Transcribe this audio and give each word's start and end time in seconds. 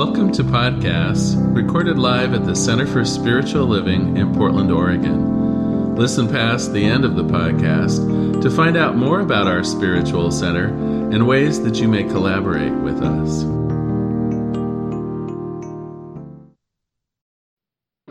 Welcome 0.00 0.32
to 0.32 0.42
podcasts 0.42 1.36
recorded 1.54 1.98
live 1.98 2.32
at 2.32 2.46
the 2.46 2.56
Center 2.56 2.86
for 2.86 3.04
Spiritual 3.04 3.66
Living 3.66 4.16
in 4.16 4.34
Portland, 4.34 4.72
Oregon. 4.72 5.94
Listen 5.94 6.26
past 6.26 6.72
the 6.72 6.82
end 6.82 7.04
of 7.04 7.16
the 7.16 7.22
podcast 7.22 8.40
to 8.40 8.50
find 8.50 8.78
out 8.78 8.96
more 8.96 9.20
about 9.20 9.46
our 9.46 9.62
spiritual 9.62 10.30
center 10.30 10.68
and 10.68 11.28
ways 11.28 11.62
that 11.64 11.80
you 11.80 11.86
may 11.86 12.04
collaborate 12.04 12.72
with 12.72 13.02
us. 13.02 13.44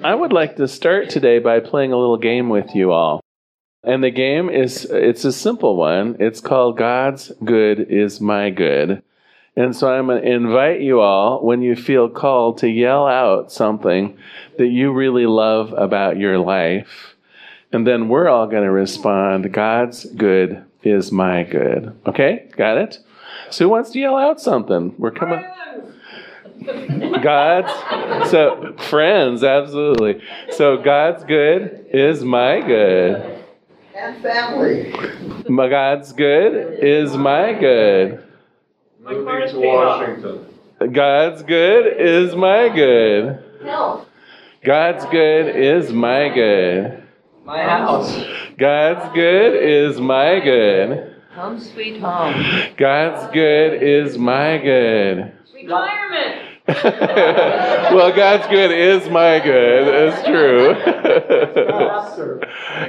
I 0.03 0.13
would 0.13 0.31
like 0.31 0.57
to 0.57 0.67
start 0.67 1.09
today 1.09 1.39
by 1.39 1.59
playing 1.59 1.91
a 1.91 1.97
little 1.97 2.19
game 2.19 2.49
with 2.49 2.75
you 2.75 2.91
all. 2.91 3.19
And 3.83 4.03
the 4.03 4.11
game 4.11 4.51
is 4.51 4.85
it's 4.85 5.25
a 5.25 5.33
simple 5.33 5.75
one. 5.75 6.17
It's 6.19 6.39
called 6.39 6.77
God's 6.77 7.31
good 7.43 7.79
is 7.79 8.21
my 8.21 8.51
good. 8.51 9.01
And 9.55 9.75
so 9.75 9.91
I'm 9.91 10.07
going 10.07 10.21
to 10.21 10.29
invite 10.29 10.81
you 10.81 11.01
all, 11.01 11.43
when 11.43 11.61
you 11.61 11.75
feel 11.75 12.09
called, 12.09 12.59
to 12.59 12.69
yell 12.69 13.07
out 13.07 13.51
something 13.51 14.17
that 14.57 14.67
you 14.67 14.93
really 14.93 15.25
love 15.25 15.73
about 15.73 16.17
your 16.17 16.37
life. 16.37 17.15
And 17.71 17.85
then 17.85 18.09
we're 18.09 18.29
all 18.29 18.47
going 18.47 18.63
to 18.63 18.71
respond, 18.71 19.51
God's 19.51 20.05
good 20.05 20.63
is 20.83 21.11
my 21.11 21.43
good. 21.43 21.95
Okay? 22.05 22.49
Got 22.55 22.77
it? 22.77 22.99
So 23.49 23.65
who 23.65 23.69
wants 23.69 23.91
to 23.91 23.99
yell 23.99 24.15
out 24.15 24.39
something? 24.39 24.95
We're 24.97 25.11
coming. 25.11 25.43
God's 27.21 28.29
so 28.29 28.75
friends, 28.77 29.43
absolutely. 29.43 30.21
So 30.51 30.77
God's 30.77 31.23
good 31.23 31.87
is 31.91 32.23
my 32.23 32.61
good. 32.61 33.43
And 33.95 34.21
family. 34.21 34.93
My 35.49 35.69
God's 35.69 36.13
good 36.13 36.79
is 36.81 37.15
my 37.15 37.53
good. 37.53 38.23
Moving 39.09 39.49
to 39.49 39.59
Washington. 39.59 40.93
God's 40.93 41.41
good 41.41 41.99
is 41.99 42.35
my 42.35 42.69
good. 42.69 43.43
Health. 43.63 44.07
God's 44.63 45.03
good 45.05 45.55
is 45.55 45.91
my 45.91 46.29
good. 46.29 47.03
My 47.43 47.63
house. 47.63 48.23
God's 48.57 49.11
good 49.15 49.55
is 49.55 49.99
my 49.99 50.39
good. 50.39 51.15
Home 51.31 51.59
sweet 51.59 51.99
home. 51.99 52.75
God's 52.77 53.33
good 53.33 53.81
is 53.81 54.15
my 54.17 54.59
good. 54.59 55.31
Retirement. 55.55 56.45
well, 56.67 58.15
God's 58.15 58.45
good 58.47 58.71
is 58.71 59.09
my 59.09 59.39
good. 59.39 60.13
It's 60.13 60.23
true. 60.23 60.75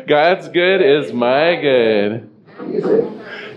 God's 0.07 0.49
good 0.49 0.83
is 0.83 1.15
my 1.15 1.57
good. 1.57 2.29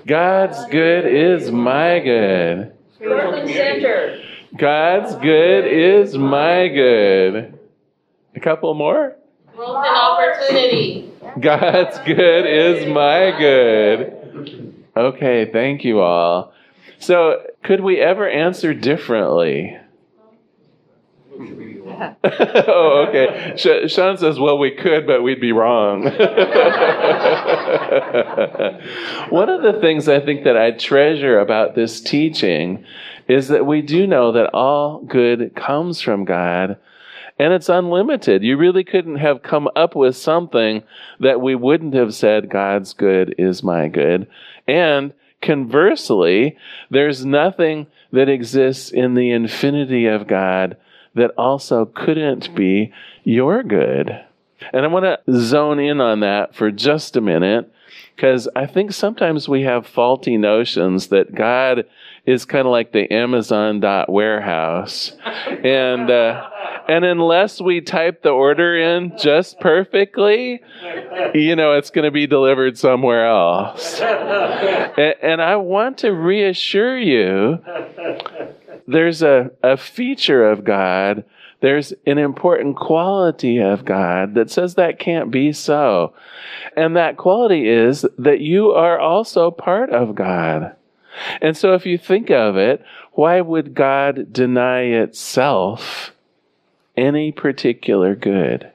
God's 0.06 0.66
good 0.66 1.06
is 1.06 1.50
my 1.52 2.00
good. 2.00 2.74
Brooklyn 3.00 3.48
Center. 3.48 4.22
God's 4.56 5.16
good 5.16 5.66
is 5.66 6.18
my 6.18 6.68
good. 6.68 7.58
A 8.36 8.40
couple 8.40 8.74
more? 8.74 9.16
Growth 9.56 9.86
and 9.86 9.96
opportunity. 9.96 11.12
God's 11.40 11.98
good 12.00 12.46
is 12.46 12.86
my 12.88 13.32
good. 13.38 14.84
Okay, 14.96 15.50
thank 15.52 15.84
you 15.84 16.02
all. 16.02 16.54
So, 17.00 17.42
could 17.64 17.82
we 17.82 18.00
ever 18.00 18.30
answer 18.30 18.74
differently? 18.74 19.78
oh, 22.24 23.06
okay. 23.08 23.54
Sh- 23.56 23.92
Sean 23.92 24.18
says, 24.18 24.40
well, 24.40 24.58
we 24.58 24.72
could, 24.72 25.08
but 25.08 25.24
we'd 25.24 25.42
be 25.42 25.52
wrong. 25.52 26.04
One 29.30 29.50
of 29.50 29.62
the 29.62 29.80
things 29.82 30.08
I 30.08 30.20
think 30.20 30.44
that 30.44 30.58
I 30.58 30.72
treasure 30.72 31.40
about 31.40 31.76
this 31.76 32.02
teaching 32.02 32.86
is 33.28 33.48
that 33.50 33.66
we 33.66 33.82
do 33.82 34.08
know 34.08 34.32
that 34.34 34.54
all 34.54 35.00
good 35.00 35.56
comes 35.56 36.02
from 36.02 36.26
God 36.26 36.78
and 37.40 37.54
it's 37.54 37.70
unlimited. 37.70 38.44
You 38.44 38.58
really 38.58 38.84
couldn't 38.84 39.16
have 39.16 39.42
come 39.42 39.68
up 39.76 39.96
with 39.96 40.16
something 40.16 40.84
that 41.20 41.42
we 41.42 41.56
wouldn't 41.56 41.96
have 41.96 42.14
said, 42.14 42.50
God's 42.50 42.94
good 42.94 43.36
is 43.38 43.64
my 43.64 43.88
good. 43.88 44.28
And 44.68 45.14
conversely, 45.42 46.58
there's 46.92 47.26
nothing 47.26 47.88
that 48.12 48.30
exists 48.30 48.92
in 48.92 49.16
the 49.16 49.32
infinity 49.32 50.06
of 50.06 50.28
God 50.28 50.78
that 51.16 51.32
also 51.38 51.86
couldn't 51.86 52.54
be 52.56 52.92
your 53.24 53.64
good. 53.64 54.24
And 54.72 54.86
I 54.86 54.88
want 54.88 55.06
to 55.06 55.20
zone 55.40 55.80
in 55.80 56.00
on 56.00 56.22
that 56.22 56.56
for 56.56 56.72
just 56.72 57.16
a 57.16 57.22
minute 57.22 57.72
because 58.16 58.48
I 58.56 58.66
think 58.66 58.94
sometimes 58.94 59.50
we 59.50 59.64
have 59.64 59.88
faulty 59.88 60.38
notions 60.38 61.08
that 61.08 61.34
God 61.34 61.86
is 62.26 62.46
kind 62.46 62.66
of 62.66 62.72
like 62.72 62.92
the 62.92 63.12
Amazon 63.12 63.80
dot 63.80 64.10
warehouse, 64.10 65.12
and 65.64 66.10
uh, 66.10 66.50
and 66.88 67.04
unless 67.06 67.60
we 67.60 67.82
type 67.82 68.22
the 68.22 68.30
order 68.30 68.78
in 68.78 69.18
just 69.18 69.60
perfectly, 69.60 70.62
you 71.34 71.56
know, 71.56 71.74
it's 71.74 71.90
going 71.90 72.06
to 72.06 72.12
be 72.12 72.28
delivered 72.28 72.78
somewhere 72.78 73.28
else. 73.28 74.00
and, 74.00 75.16
and 75.22 75.42
I 75.42 75.56
want 75.58 76.00
to 76.00 76.12
reassure 76.12 76.98
you, 76.98 77.60
there's 78.88 79.22
a, 79.22 79.52
a 79.62 79.78
feature 79.78 80.50
of 80.50 80.64
God 80.64 81.24
there's 81.64 81.94
an 82.06 82.18
important 82.18 82.76
quality 82.76 83.58
of 83.62 83.86
God 83.86 84.36
that 84.36 84.52
says 84.52 84.76
that 84.76 85.00
can't 85.00 85.32
be 85.32 85.54
so. 85.54 86.14
And 86.76 86.98
that 86.98 87.16
quality 87.16 87.70
is 87.70 88.06
that 88.18 88.42
you 88.42 88.72
are 88.72 89.00
also 89.00 89.50
part 89.50 89.90
of 89.90 90.14
God. 90.14 90.76
And 91.42 91.56
so 91.56 91.74
if 91.74 91.86
you 91.86 91.98
think 91.98 92.30
of 92.30 92.58
it, 92.58 92.84
why 93.14 93.40
would 93.40 93.76
God 93.76 94.34
deny 94.34 94.82
itself 94.82 96.12
any 96.98 97.32
particular 97.32 98.14
good? 98.14 98.70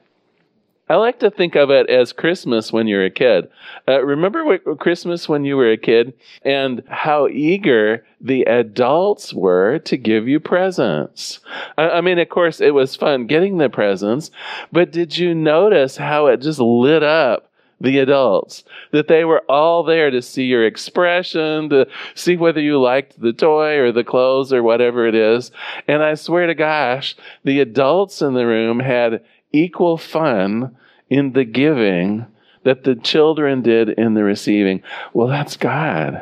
I 0.89 0.95
like 0.95 1.19
to 1.19 1.29
think 1.29 1.55
of 1.55 1.69
it 1.69 1.87
as 1.87 2.13
Christmas 2.13 2.73
when 2.73 2.87
you're 2.87 3.05
a 3.05 3.11
kid. 3.11 3.49
Uh, 3.87 4.03
remember 4.03 4.43
what, 4.43 4.79
Christmas 4.79 5.29
when 5.29 5.45
you 5.45 5.55
were 5.55 5.71
a 5.71 5.77
kid 5.77 6.13
and 6.41 6.81
how 6.87 7.27
eager 7.27 8.03
the 8.19 8.41
adults 8.43 9.31
were 9.31 9.77
to 9.79 9.97
give 9.97 10.27
you 10.27 10.39
presents. 10.39 11.41
I, 11.77 11.89
I 11.89 12.01
mean, 12.01 12.17
of 12.17 12.29
course, 12.29 12.59
it 12.59 12.73
was 12.73 12.95
fun 12.95 13.27
getting 13.27 13.59
the 13.59 13.69
presents, 13.69 14.31
but 14.71 14.91
did 14.91 15.15
you 15.15 15.35
notice 15.35 15.97
how 15.97 16.25
it 16.25 16.41
just 16.41 16.59
lit 16.59 17.03
up 17.03 17.49
the 17.81 17.99
adults, 17.99 18.63
that 18.91 19.07
they 19.07 19.23
were 19.23 19.43
all 19.49 19.83
there 19.83 20.11
to 20.11 20.21
see 20.21 20.43
your 20.43 20.65
expression, 20.65 21.69
to 21.69 21.87
see 22.13 22.35
whether 22.35 22.59
you 22.59 22.79
liked 22.79 23.19
the 23.21 23.31
toy 23.31 23.77
or 23.77 23.91
the 23.91 24.03
clothes 24.03 24.51
or 24.51 24.61
whatever 24.61 25.07
it 25.07 25.15
is. 25.15 25.51
And 25.87 26.03
I 26.03 26.15
swear 26.15 26.47
to 26.47 26.55
gosh, 26.55 27.15
the 27.43 27.61
adults 27.61 28.21
in 28.21 28.33
the 28.33 28.45
room 28.45 28.79
had 28.81 29.23
equal 29.51 29.97
fun 29.97 30.75
in 31.09 31.33
the 31.33 31.45
giving 31.45 32.25
that 32.63 32.83
the 32.83 32.95
children 32.95 33.61
did 33.61 33.89
in 33.89 34.13
the 34.13 34.23
receiving. 34.23 34.81
Well, 35.13 35.27
that's 35.27 35.57
God. 35.57 36.21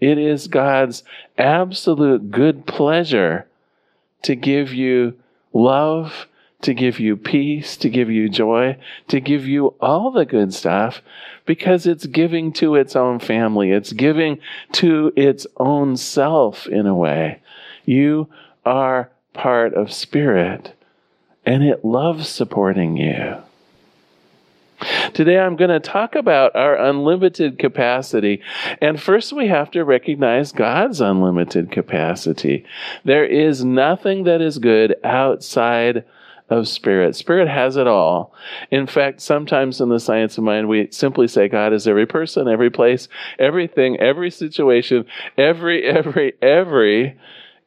It 0.00 0.18
is 0.18 0.48
God's 0.48 1.04
absolute 1.38 2.30
good 2.30 2.66
pleasure 2.66 3.46
to 4.22 4.34
give 4.34 4.72
you 4.72 5.14
love, 5.52 6.26
to 6.62 6.74
give 6.74 6.98
you 6.98 7.16
peace, 7.16 7.76
to 7.78 7.88
give 7.88 8.10
you 8.10 8.28
joy, 8.28 8.76
to 9.08 9.20
give 9.20 9.46
you 9.46 9.74
all 9.80 10.10
the 10.10 10.24
good 10.24 10.52
stuff 10.52 11.02
because 11.44 11.86
it's 11.86 12.06
giving 12.06 12.52
to 12.54 12.74
its 12.74 12.96
own 12.96 13.18
family. 13.20 13.70
It's 13.70 13.92
giving 13.92 14.38
to 14.72 15.12
its 15.16 15.46
own 15.56 15.96
self 15.96 16.66
in 16.66 16.86
a 16.86 16.94
way. 16.94 17.40
You 17.84 18.28
are 18.64 19.10
part 19.32 19.74
of 19.74 19.92
spirit 19.92 20.75
and 21.46 21.62
it 21.62 21.84
loves 21.84 22.28
supporting 22.28 22.96
you. 22.96 23.36
Today 25.14 25.38
I'm 25.38 25.56
going 25.56 25.70
to 25.70 25.80
talk 25.80 26.14
about 26.14 26.54
our 26.54 26.76
unlimited 26.76 27.58
capacity. 27.58 28.42
And 28.82 29.00
first 29.00 29.32
we 29.32 29.48
have 29.48 29.70
to 29.70 29.84
recognize 29.84 30.52
God's 30.52 31.00
unlimited 31.00 31.70
capacity. 31.70 32.66
There 33.04 33.24
is 33.24 33.64
nothing 33.64 34.24
that 34.24 34.42
is 34.42 34.58
good 34.58 34.96
outside 35.02 36.04
of 36.50 36.68
spirit. 36.68 37.16
Spirit 37.16 37.48
has 37.48 37.76
it 37.76 37.86
all. 37.86 38.34
In 38.70 38.86
fact, 38.86 39.20
sometimes 39.20 39.80
in 39.80 39.88
the 39.88 39.98
science 39.98 40.36
of 40.36 40.44
mind, 40.44 40.68
we 40.68 40.88
simply 40.90 41.26
say 41.26 41.48
God 41.48 41.72
is 41.72 41.88
every 41.88 42.06
person, 42.06 42.46
every 42.46 42.70
place, 42.70 43.08
everything, 43.38 43.98
every 43.98 44.30
situation, 44.30 45.06
every, 45.38 45.84
every, 45.88 46.34
every 46.42 47.18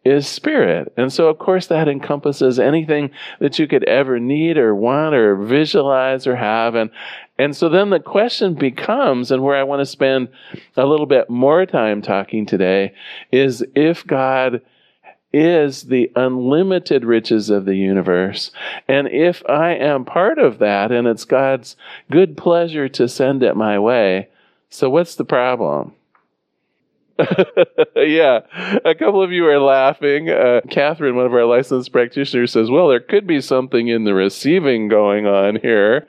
is 0.06 0.28
spirit. 0.28 0.94
And 0.96 1.12
so, 1.12 1.28
of 1.28 1.40
course, 1.40 1.68
that 1.68 1.88
encompasses 1.88 2.60
anything 2.60 3.12
that 3.40 3.60
you 3.60 3.68
could 3.68 3.84
ever 3.84 4.20
need 4.20 4.58
or 4.58 4.74
want 4.74 5.14
or 5.14 5.36
visualize 5.36 6.26
or 6.26 6.36
have. 6.36 6.76
And, 6.76 6.90
and 7.38 7.56
so 7.56 7.70
then 7.70 7.90
the 7.90 8.00
question 8.00 8.54
becomes, 8.54 9.32
and 9.32 9.44
where 9.44 9.58
I 9.58 9.64
want 9.64 9.82
to 9.82 9.86
spend 9.86 10.30
a 10.78 10.86
little 10.86 11.06
bit 11.06 11.30
more 11.30 11.66
time 11.66 12.02
talking 12.02 12.46
today, 12.46 12.94
is 13.32 13.64
if 13.76 14.08
God 14.08 14.62
is 15.32 15.84
the 15.84 16.12
unlimited 16.16 17.06
riches 17.06 17.50
of 17.50 17.66
the 17.66 17.76
universe. 17.76 18.52
And 18.88 19.08
if 19.08 19.44
I 19.48 19.76
am 19.76 20.06
part 20.06 20.40
of 20.40 20.58
that 20.60 20.92
and 20.92 21.08
it's 21.08 21.26
God's 21.26 21.76
good 22.10 22.36
pleasure 22.36 22.90
to 22.90 23.08
send 23.08 23.44
it 23.44 23.56
my 23.56 23.78
way, 23.78 24.30
so 24.70 24.90
what's 24.90 25.16
the 25.16 25.26
problem? 25.26 25.94
Yeah, 27.96 28.40
a 28.86 28.96
couple 28.96 29.22
of 29.22 29.32
you 29.32 29.46
are 29.48 29.60
laughing. 29.60 30.30
Uh, 30.30 30.62
Catherine, 30.70 31.16
one 31.16 31.26
of 31.26 31.34
our 31.34 31.46
licensed 31.46 31.92
practitioners, 31.92 32.52
says, 32.52 32.70
Well, 32.70 32.88
there 32.88 33.00
could 33.00 33.28
be 33.28 33.42
something 33.42 33.88
in 33.88 34.06
the 34.06 34.14
receiving 34.14 34.88
going 34.88 35.26
on 35.26 35.58
here. 35.58 36.08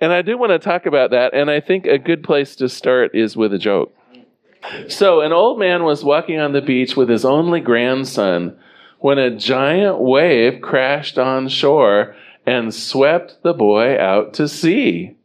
And 0.00 0.12
I 0.12 0.22
do 0.22 0.38
want 0.38 0.50
to 0.50 0.58
talk 0.58 0.86
about 0.86 1.10
that. 1.10 1.34
And 1.34 1.50
I 1.50 1.60
think 1.60 1.86
a 1.86 1.98
good 1.98 2.22
place 2.22 2.56
to 2.56 2.68
start 2.68 3.14
is 3.14 3.36
with 3.36 3.52
a 3.52 3.58
joke. 3.58 3.94
So, 4.88 5.20
an 5.20 5.32
old 5.32 5.58
man 5.58 5.84
was 5.84 6.04
walking 6.04 6.40
on 6.40 6.52
the 6.52 6.62
beach 6.62 6.96
with 6.96 7.08
his 7.08 7.24
only 7.24 7.60
grandson 7.60 8.58
when 8.98 9.18
a 9.18 9.36
giant 9.36 9.98
wave 10.00 10.60
crashed 10.60 11.18
on 11.18 11.48
shore 11.48 12.16
and 12.46 12.74
swept 12.74 13.42
the 13.42 13.54
boy 13.54 13.98
out 13.98 14.34
to 14.34 14.48
sea. 14.48 15.17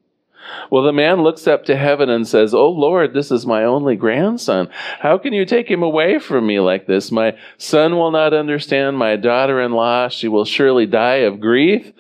Well, 0.70 0.84
the 0.84 0.94
man 0.94 1.22
looks 1.22 1.48
up 1.48 1.66
to 1.66 1.76
heaven 1.76 2.10
and 2.10 2.28
says, 2.28 2.54
Oh 2.54 2.70
Lord, 2.70 3.14
this 3.14 3.32
is 3.32 3.46
my 3.46 3.64
only 3.64 3.96
grandson. 3.96 4.70
How 5.00 5.18
can 5.18 5.34
you 5.34 5.46
take 5.46 5.70
him 5.70 5.84
away 5.84 6.20
from 6.20 6.48
me 6.48 6.60
like 6.60 6.88
this? 6.88 7.12
My 7.12 7.38
son 7.58 7.96
will 7.96 8.12
not 8.12 8.34
understand 8.34 8.98
my 8.98 9.16
daughter 9.16 9.62
in 9.62 9.72
law. 9.72 10.10
She 10.10 10.28
will 10.28 10.46
surely 10.46 10.86
die 10.86 11.18
of 11.18 11.40
grief. 11.40 11.92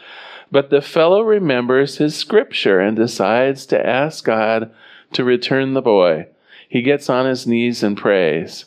But 0.51 0.69
the 0.69 0.81
fellow 0.81 1.22
remembers 1.22 1.98
his 1.98 2.16
scripture 2.16 2.80
and 2.80 2.95
decides 2.95 3.66
to 3.68 3.88
ask 3.88 4.24
God 4.24 4.72
to 5.13 5.24
return 5.24 5.74
the 5.74 5.81
boy. 5.81 6.28
He 6.69 6.81
gets 6.81 7.10
on 7.10 7.25
his 7.25 7.48
knees 7.48 7.84
and 7.84 7.98
prays. 7.98 8.66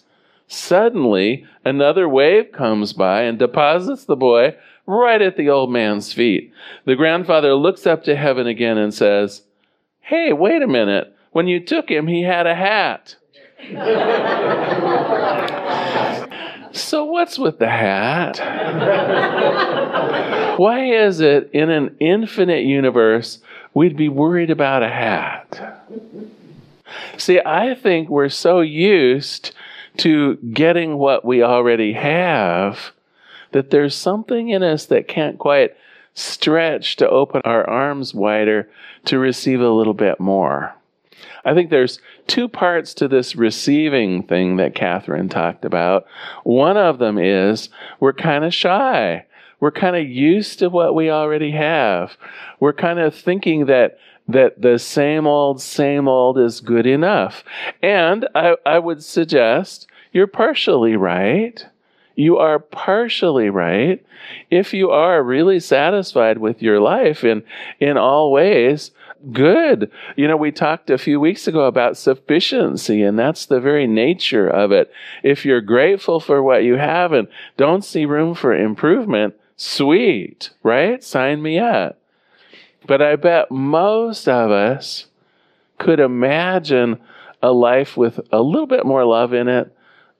Suddenly, 0.48 1.44
another 1.64 2.08
wave 2.08 2.52
comes 2.52 2.92
by 2.92 3.22
and 3.22 3.38
deposits 3.38 4.04
the 4.04 4.16
boy 4.16 4.56
right 4.86 5.20
at 5.20 5.36
the 5.36 5.48
old 5.48 5.72
man's 5.72 6.12
feet. 6.12 6.52
The 6.84 6.94
grandfather 6.94 7.54
looks 7.54 7.86
up 7.86 8.04
to 8.04 8.16
heaven 8.16 8.46
again 8.46 8.78
and 8.78 8.94
says, 8.94 9.42
Hey, 10.06 10.32
wait 10.32 10.62
a 10.62 10.68
minute. 10.68 11.12
When 11.32 11.48
you 11.48 11.58
took 11.58 11.90
him, 11.90 12.06
he 12.06 12.22
had 12.22 12.46
a 12.46 12.54
hat. 12.54 13.16
so, 16.70 17.06
what's 17.06 17.40
with 17.40 17.58
the 17.58 17.68
hat? 17.68 18.38
Why 20.60 20.84
is 20.84 21.18
it 21.18 21.50
in 21.52 21.70
an 21.70 21.96
infinite 21.98 22.62
universe 22.64 23.40
we'd 23.74 23.96
be 23.96 24.08
worried 24.08 24.52
about 24.52 24.84
a 24.84 24.88
hat? 24.88 25.82
See, 27.16 27.40
I 27.44 27.74
think 27.74 28.08
we're 28.08 28.28
so 28.28 28.60
used 28.60 29.50
to 29.96 30.36
getting 30.36 30.98
what 30.98 31.24
we 31.24 31.42
already 31.42 31.94
have 31.94 32.92
that 33.50 33.70
there's 33.70 33.96
something 33.96 34.50
in 34.50 34.62
us 34.62 34.86
that 34.86 35.08
can't 35.08 35.36
quite 35.36 35.74
stretch 36.16 36.96
to 36.96 37.08
open 37.08 37.42
our 37.44 37.68
arms 37.68 38.14
wider 38.14 38.68
to 39.04 39.18
receive 39.18 39.60
a 39.60 39.70
little 39.70 39.94
bit 39.94 40.18
more. 40.18 40.74
I 41.44 41.54
think 41.54 41.70
there's 41.70 42.00
two 42.26 42.48
parts 42.48 42.92
to 42.94 43.06
this 43.06 43.36
receiving 43.36 44.24
thing 44.24 44.56
that 44.56 44.74
Catherine 44.74 45.28
talked 45.28 45.64
about. 45.64 46.06
One 46.42 46.76
of 46.76 46.98
them 46.98 47.18
is 47.18 47.68
we're 48.00 48.12
kind 48.12 48.44
of 48.44 48.52
shy. 48.52 49.26
We're 49.60 49.70
kind 49.70 49.94
of 49.94 50.08
used 50.08 50.58
to 50.58 50.68
what 50.68 50.94
we 50.94 51.10
already 51.10 51.52
have. 51.52 52.16
We're 52.58 52.72
kind 52.72 52.98
of 52.98 53.14
thinking 53.14 53.66
that 53.66 53.98
that 54.28 54.60
the 54.60 54.76
same 54.76 55.24
old, 55.24 55.62
same 55.62 56.08
old 56.08 56.36
is 56.36 56.60
good 56.60 56.84
enough. 56.84 57.44
And 57.80 58.26
I, 58.34 58.56
I 58.66 58.80
would 58.80 59.04
suggest 59.04 59.86
you're 60.12 60.26
partially 60.26 60.96
right 60.96 61.64
you 62.16 62.38
are 62.38 62.58
partially 62.58 63.50
right. 63.50 64.04
If 64.50 64.72
you 64.72 64.90
are 64.90 65.22
really 65.22 65.60
satisfied 65.60 66.38
with 66.38 66.62
your 66.62 66.80
life 66.80 67.22
in 67.22 67.44
in 67.78 67.96
all 67.96 68.32
ways 68.32 68.90
good. 69.32 69.90
You 70.16 70.28
know 70.28 70.36
we 70.36 70.50
talked 70.50 70.90
a 70.90 70.98
few 70.98 71.20
weeks 71.20 71.46
ago 71.46 71.64
about 71.64 71.96
sufficiency 71.96 73.02
and 73.02 73.18
that's 73.18 73.46
the 73.46 73.60
very 73.60 73.86
nature 73.86 74.48
of 74.48 74.72
it. 74.72 74.90
If 75.22 75.44
you're 75.44 75.60
grateful 75.60 76.20
for 76.20 76.42
what 76.42 76.64
you 76.64 76.76
have 76.76 77.12
and 77.12 77.28
don't 77.56 77.84
see 77.84 78.06
room 78.06 78.34
for 78.34 78.54
improvement 78.54 79.34
sweet 79.56 80.50
right? 80.62 81.04
Sign 81.04 81.42
me 81.42 81.58
up. 81.58 81.98
But 82.86 83.02
i 83.02 83.16
bet 83.16 83.50
most 83.50 84.28
of 84.28 84.50
us 84.50 85.06
could 85.78 86.00
imagine 86.00 86.98
a 87.42 87.52
life 87.52 87.96
with 87.96 88.20
a 88.32 88.40
little 88.40 88.66
bit 88.66 88.86
more 88.86 89.04
love 89.04 89.34
in 89.34 89.48
it 89.48 89.72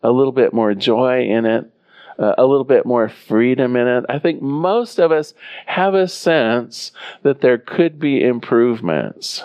a 0.03 0.11
little 0.11 0.33
bit 0.33 0.53
more 0.53 0.75
joy 0.75 1.23
in 1.23 1.47
it 1.47 1.71
uh, 2.19 2.35
a 2.39 2.47
little 2.47 2.65
bit 2.65 2.87
more 2.87 3.09
freedom 3.09 3.77
in 3.77 3.87
it. 3.87 4.05
I 4.09 4.19
think 4.19 4.43
most 4.43 4.99
of 4.99 5.13
us 5.13 5.35
have 5.67 5.95
a 5.95 6.09
sense 6.09 6.93
that 7.23 7.41
there 7.41 7.59
could 7.59 7.99
be 7.99 8.23
improvements. 8.23 9.43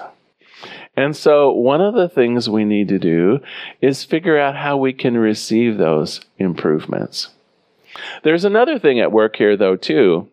And 0.95 1.15
so, 1.15 1.51
one 1.51 1.81
of 1.81 1.94
the 1.94 2.09
things 2.09 2.50
we 2.50 2.65
need 2.65 2.89
to 2.89 3.00
do 3.00 3.39
is 3.81 4.03
figure 4.03 4.38
out 4.38 4.57
how 4.57 4.77
we 4.77 4.94
can 4.94 5.18
receive 5.18 5.77
those 5.77 6.21
improvements. 6.38 7.29
There's 8.23 8.45
another 8.45 8.77
thing 8.77 9.00
at 9.00 9.12
work 9.12 9.38
here, 9.38 9.56
though, 9.56 9.75
too. 9.75 10.27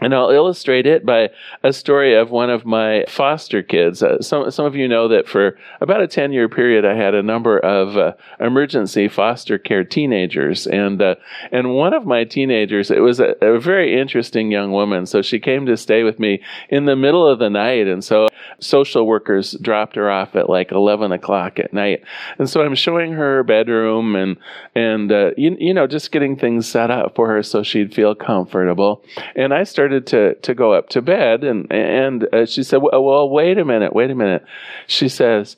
And 0.00 0.14
I'll 0.14 0.30
illustrate 0.30 0.86
it 0.86 1.04
by 1.04 1.30
a 1.62 1.72
story 1.72 2.16
of 2.16 2.30
one 2.30 2.48
of 2.48 2.64
my 2.64 3.04
foster 3.06 3.62
kids. 3.62 4.02
Uh, 4.02 4.20
some, 4.22 4.50
some 4.50 4.64
of 4.64 4.74
you 4.74 4.88
know 4.88 5.08
that 5.08 5.28
for 5.28 5.58
about 5.80 6.00
a 6.00 6.08
10 6.08 6.32
year 6.32 6.48
period, 6.48 6.86
I 6.86 6.94
had 6.94 7.14
a 7.14 7.22
number 7.22 7.58
of 7.58 7.96
uh, 7.96 8.12
emergency 8.40 9.08
foster 9.08 9.58
care 9.58 9.84
teenagers. 9.84 10.66
And, 10.66 11.02
uh, 11.02 11.16
and 11.52 11.74
one 11.74 11.92
of 11.92 12.06
my 12.06 12.24
teenagers, 12.24 12.90
it 12.90 13.00
was 13.00 13.20
a, 13.20 13.34
a, 13.42 13.60
very 13.60 14.00
interesting 14.00 14.50
young 14.50 14.72
woman. 14.72 15.04
So 15.04 15.20
she 15.20 15.38
came 15.38 15.66
to 15.66 15.76
stay 15.76 16.02
with 16.02 16.18
me 16.18 16.42
in 16.70 16.86
the 16.86 16.96
middle 16.96 17.26
of 17.26 17.38
the 17.38 17.50
night. 17.50 17.86
And 17.86 18.02
so 18.02 18.28
social 18.58 19.06
workers 19.06 19.52
dropped 19.60 19.96
her 19.96 20.10
off 20.10 20.34
at 20.34 20.48
like 20.48 20.72
11 20.72 21.12
o'clock 21.12 21.58
at 21.58 21.74
night. 21.74 22.02
And 22.38 22.48
so 22.48 22.62
I'm 22.62 22.74
showing 22.74 23.12
her 23.12 23.42
bedroom 23.42 24.16
and, 24.16 24.38
and 24.74 25.12
uh, 25.12 25.32
you, 25.36 25.56
you 25.60 25.74
know, 25.74 25.86
just 25.86 26.10
getting 26.10 26.36
things 26.36 26.66
set 26.66 26.90
up 26.90 27.14
for 27.14 27.28
her 27.28 27.42
so 27.42 27.62
she'd 27.62 27.94
feel 27.94 28.14
comfortable. 28.14 29.04
And 29.36 29.52
I 29.52 29.64
started 29.64 29.89
started 29.90 30.06
to 30.06 30.34
to 30.42 30.54
go 30.54 30.72
up 30.72 30.88
to 30.90 31.02
bed, 31.02 31.42
and 31.44 31.70
and 31.70 32.32
uh, 32.32 32.46
she 32.46 32.62
said, 32.62 32.78
"Well, 32.78 33.28
wait 33.28 33.58
a 33.58 33.64
minute, 33.64 33.92
wait 33.92 34.10
a 34.10 34.14
minute." 34.14 34.44
She 34.86 35.08
says, 35.08 35.56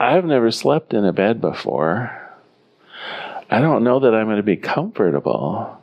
"I've 0.00 0.24
never 0.24 0.50
slept 0.50 0.94
in 0.94 1.04
a 1.04 1.12
bed 1.12 1.40
before. 1.40 2.10
I 3.50 3.60
don't 3.60 3.84
know 3.84 4.00
that 4.00 4.14
I'm 4.14 4.26
going 4.26 4.36
to 4.38 4.42
be 4.42 4.56
comfortable." 4.56 5.74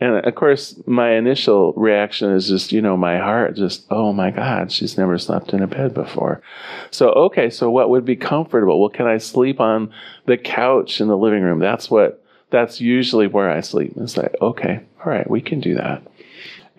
And 0.00 0.24
of 0.24 0.34
course, 0.34 0.80
my 0.86 1.12
initial 1.12 1.74
reaction 1.74 2.32
is 2.32 2.48
just, 2.48 2.72
you 2.72 2.80
know, 2.80 2.96
my 2.96 3.18
heart 3.18 3.56
just, 3.56 3.84
oh 3.90 4.10
my 4.10 4.30
God, 4.30 4.72
she's 4.72 4.96
never 4.96 5.18
slept 5.18 5.52
in 5.52 5.62
a 5.62 5.66
bed 5.66 5.92
before. 5.92 6.40
So, 6.90 7.10
okay, 7.10 7.50
so 7.50 7.70
what 7.70 7.90
would 7.90 8.06
be 8.06 8.16
comfortable? 8.16 8.80
Well, 8.80 8.88
can 8.88 9.06
I 9.06 9.18
sleep 9.18 9.60
on 9.60 9.92
the 10.24 10.38
couch 10.38 11.02
in 11.02 11.08
the 11.08 11.16
living 11.16 11.42
room? 11.42 11.58
That's 11.58 11.90
what, 11.90 12.24
that's 12.48 12.80
usually 12.80 13.26
where 13.26 13.50
I 13.50 13.60
sleep. 13.60 13.92
It's 13.98 14.16
like, 14.16 14.34
okay, 14.40 14.80
all 15.04 15.12
right, 15.12 15.28
we 15.28 15.42
can 15.42 15.60
do 15.60 15.74
that. 15.74 16.02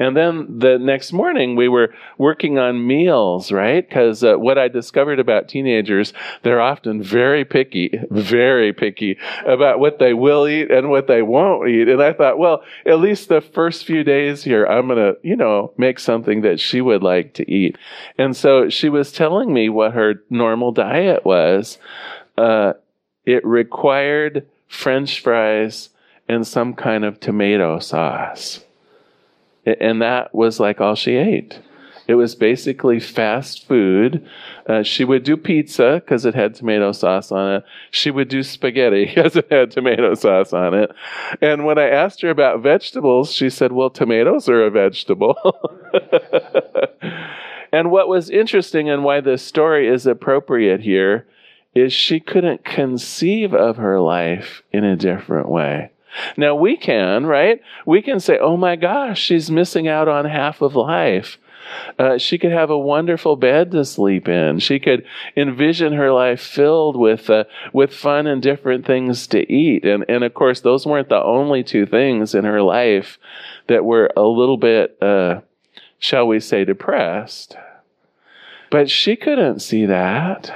And 0.01 0.17
then 0.17 0.57
the 0.57 0.79
next 0.79 1.13
morning, 1.13 1.55
we 1.55 1.67
were 1.67 1.93
working 2.17 2.57
on 2.57 2.87
meals, 2.87 3.51
right? 3.51 3.87
Because 3.87 4.23
uh, 4.23 4.33
what 4.33 4.57
I 4.57 4.67
discovered 4.67 5.19
about 5.19 5.47
teenagers, 5.47 6.11
they're 6.41 6.59
often 6.59 7.03
very 7.03 7.45
picky, 7.45 7.99
very 8.09 8.73
picky 8.73 9.19
about 9.45 9.79
what 9.79 9.99
they 9.99 10.15
will 10.15 10.47
eat 10.47 10.71
and 10.71 10.89
what 10.89 11.05
they 11.05 11.21
won't 11.21 11.69
eat. 11.69 11.87
And 11.87 12.01
I 12.01 12.13
thought, 12.13 12.39
well, 12.39 12.63
at 12.83 12.99
least 12.99 13.29
the 13.29 13.41
first 13.41 13.85
few 13.85 14.03
days 14.03 14.43
here, 14.43 14.65
I'm 14.65 14.87
going 14.87 14.97
to, 14.97 15.19
you 15.21 15.35
know, 15.35 15.71
make 15.77 15.99
something 15.99 16.41
that 16.41 16.59
she 16.59 16.81
would 16.81 17.03
like 17.03 17.35
to 17.35 17.47
eat. 17.47 17.77
And 18.17 18.35
so 18.35 18.69
she 18.69 18.89
was 18.89 19.11
telling 19.11 19.53
me 19.53 19.69
what 19.69 19.93
her 19.93 20.15
normal 20.31 20.71
diet 20.71 21.25
was. 21.25 21.77
Uh, 22.39 22.73
it 23.27 23.45
required 23.45 24.47
French 24.67 25.19
fries 25.19 25.89
and 26.27 26.47
some 26.47 26.73
kind 26.73 27.05
of 27.05 27.19
tomato 27.19 27.77
sauce. 27.77 28.61
And 29.65 30.01
that 30.01 30.33
was 30.33 30.59
like 30.59 30.81
all 30.81 30.95
she 30.95 31.15
ate. 31.15 31.59
It 32.07 32.15
was 32.15 32.35
basically 32.35 32.99
fast 32.99 33.67
food. 33.67 34.27
Uh, 34.67 34.83
she 34.83 35.05
would 35.05 35.23
do 35.23 35.37
pizza 35.37 36.01
because 36.03 36.25
it 36.25 36.35
had 36.35 36.55
tomato 36.55 36.91
sauce 36.91 37.31
on 37.31 37.53
it. 37.55 37.63
She 37.89 38.11
would 38.11 38.27
do 38.27 38.43
spaghetti 38.43 39.05
because 39.15 39.35
it 39.35 39.47
had 39.51 39.71
tomato 39.71 40.13
sauce 40.15 40.51
on 40.51 40.73
it. 40.73 40.91
And 41.41 41.65
when 41.65 41.77
I 41.77 41.89
asked 41.89 42.21
her 42.21 42.29
about 42.29 42.61
vegetables, 42.61 43.31
she 43.31 43.49
said, 43.49 43.71
Well, 43.71 43.89
tomatoes 43.89 44.49
are 44.49 44.65
a 44.65 44.69
vegetable. 44.69 45.37
and 47.71 47.91
what 47.91 48.07
was 48.09 48.29
interesting 48.29 48.89
and 48.89 49.03
why 49.03 49.21
this 49.21 49.43
story 49.43 49.87
is 49.87 50.05
appropriate 50.05 50.81
here 50.81 51.27
is 51.73 51.93
she 51.93 52.19
couldn't 52.19 52.65
conceive 52.65 53.53
of 53.53 53.77
her 53.77 54.01
life 54.01 54.63
in 54.73 54.83
a 54.83 54.97
different 54.97 55.47
way. 55.47 55.91
Now 56.37 56.55
we 56.55 56.77
can, 56.77 57.25
right? 57.25 57.61
We 57.85 58.01
can 58.01 58.19
say, 58.19 58.37
oh 58.37 58.57
my 58.57 58.75
gosh, 58.75 59.19
she's 59.19 59.51
missing 59.51 59.87
out 59.87 60.07
on 60.07 60.25
half 60.25 60.61
of 60.61 60.75
life. 60.75 61.37
Uh, 61.97 62.17
she 62.17 62.37
could 62.37 62.51
have 62.51 62.69
a 62.69 62.77
wonderful 62.77 63.35
bed 63.35 63.71
to 63.71 63.85
sleep 63.85 64.27
in. 64.27 64.59
She 64.59 64.79
could 64.79 65.05
envision 65.37 65.93
her 65.93 66.11
life 66.11 66.41
filled 66.41 66.97
with 66.97 67.29
uh, 67.29 67.45
with 67.71 67.93
fun 67.93 68.27
and 68.27 68.41
different 68.41 68.85
things 68.85 69.27
to 69.27 69.51
eat. 69.51 69.85
And 69.85 70.03
and 70.09 70.23
of 70.23 70.33
course, 70.33 70.61
those 70.61 70.85
weren't 70.85 71.09
the 71.09 71.23
only 71.23 71.63
two 71.63 71.85
things 71.85 72.35
in 72.35 72.45
her 72.45 72.61
life 72.61 73.17
that 73.67 73.85
were 73.85 74.11
a 74.17 74.23
little 74.23 74.57
bit, 74.57 74.97
uh, 75.01 75.41
shall 75.99 76.27
we 76.27 76.39
say, 76.39 76.65
depressed. 76.65 77.55
But 78.69 78.89
she 78.89 79.15
couldn't 79.15 79.59
see 79.59 79.85
that. 79.85 80.51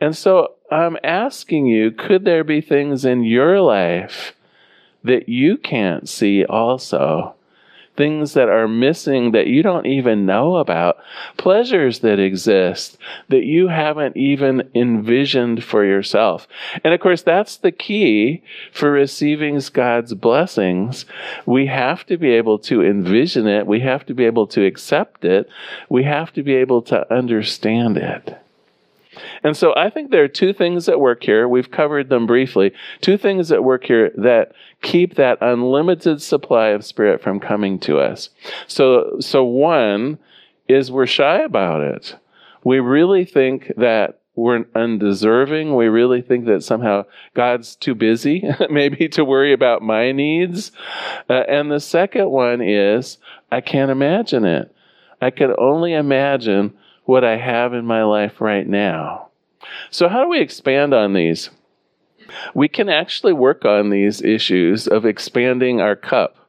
And 0.00 0.16
so 0.16 0.53
I'm 0.70 0.96
asking 1.04 1.66
you 1.66 1.90
could 1.90 2.24
there 2.24 2.44
be 2.44 2.60
things 2.60 3.04
in 3.04 3.22
your 3.22 3.60
life 3.60 4.34
that 5.02 5.28
you 5.28 5.56
can't 5.56 6.08
see 6.08 6.44
also? 6.44 7.34
things 7.96 8.34
that 8.34 8.48
are 8.48 8.66
missing 8.66 9.32
that 9.32 9.46
you 9.46 9.62
don't 9.62 9.86
even 9.86 10.26
know 10.26 10.56
about, 10.56 10.98
pleasures 11.36 12.00
that 12.00 12.18
exist 12.18 12.98
that 13.28 13.44
you 13.44 13.68
haven't 13.68 14.16
even 14.16 14.68
envisioned 14.74 15.62
for 15.62 15.84
yourself. 15.84 16.48
And 16.82 16.92
of 16.92 17.00
course, 17.00 17.22
that's 17.22 17.56
the 17.56 17.72
key 17.72 18.42
for 18.72 18.90
receiving 18.90 19.60
God's 19.72 20.14
blessings. 20.14 21.04
We 21.46 21.66
have 21.66 22.04
to 22.06 22.16
be 22.16 22.30
able 22.30 22.58
to 22.60 22.82
envision 22.82 23.46
it, 23.46 23.66
we 23.66 23.80
have 23.80 24.04
to 24.06 24.14
be 24.14 24.24
able 24.24 24.46
to 24.48 24.64
accept 24.64 25.24
it, 25.24 25.48
we 25.88 26.04
have 26.04 26.32
to 26.32 26.42
be 26.42 26.54
able 26.54 26.82
to 26.82 27.12
understand 27.14 27.96
it. 27.96 28.36
And 29.42 29.56
so 29.56 29.74
I 29.76 29.90
think 29.90 30.10
there 30.10 30.24
are 30.24 30.28
two 30.28 30.52
things 30.52 30.86
that 30.86 31.00
work 31.00 31.22
here. 31.22 31.48
We've 31.48 31.70
covered 31.70 32.08
them 32.08 32.26
briefly. 32.26 32.72
Two 33.00 33.16
things 33.16 33.48
that 33.48 33.64
work 33.64 33.84
here 33.84 34.10
that 34.16 34.52
keep 34.82 35.14
that 35.14 35.38
unlimited 35.40 36.22
supply 36.22 36.68
of 36.68 36.84
spirit 36.84 37.22
from 37.22 37.40
coming 37.40 37.78
to 37.80 37.98
us. 37.98 38.30
So, 38.66 39.16
so 39.20 39.44
one 39.44 40.18
is 40.68 40.90
we're 40.90 41.06
shy 41.06 41.40
about 41.40 41.82
it. 41.82 42.16
We 42.64 42.80
really 42.80 43.24
think 43.24 43.72
that 43.76 44.20
we're 44.36 44.64
undeserving. 44.74 45.76
We 45.76 45.86
really 45.86 46.20
think 46.20 46.46
that 46.46 46.64
somehow 46.64 47.04
God's 47.34 47.76
too 47.76 47.94
busy, 47.94 48.42
maybe 48.70 49.08
to 49.10 49.24
worry 49.24 49.52
about 49.52 49.82
my 49.82 50.12
needs. 50.12 50.72
Uh, 51.28 51.44
and 51.48 51.70
the 51.70 51.80
second 51.80 52.30
one 52.30 52.60
is 52.60 53.18
I 53.52 53.60
can't 53.60 53.90
imagine 53.90 54.44
it. 54.44 54.74
I 55.20 55.30
can 55.30 55.54
only 55.58 55.94
imagine 55.94 56.74
what 57.04 57.24
I 57.24 57.36
have 57.36 57.74
in 57.74 57.84
my 57.84 58.02
life 58.02 58.40
right 58.40 58.66
now. 58.66 59.28
So, 59.90 60.08
how 60.08 60.22
do 60.22 60.28
we 60.28 60.40
expand 60.40 60.92
on 60.92 61.12
these? 61.12 61.50
We 62.54 62.68
can 62.68 62.88
actually 62.88 63.32
work 63.32 63.64
on 63.64 63.90
these 63.90 64.22
issues 64.22 64.86
of 64.86 65.04
expanding 65.04 65.80
our 65.80 65.96
cup. 65.96 66.43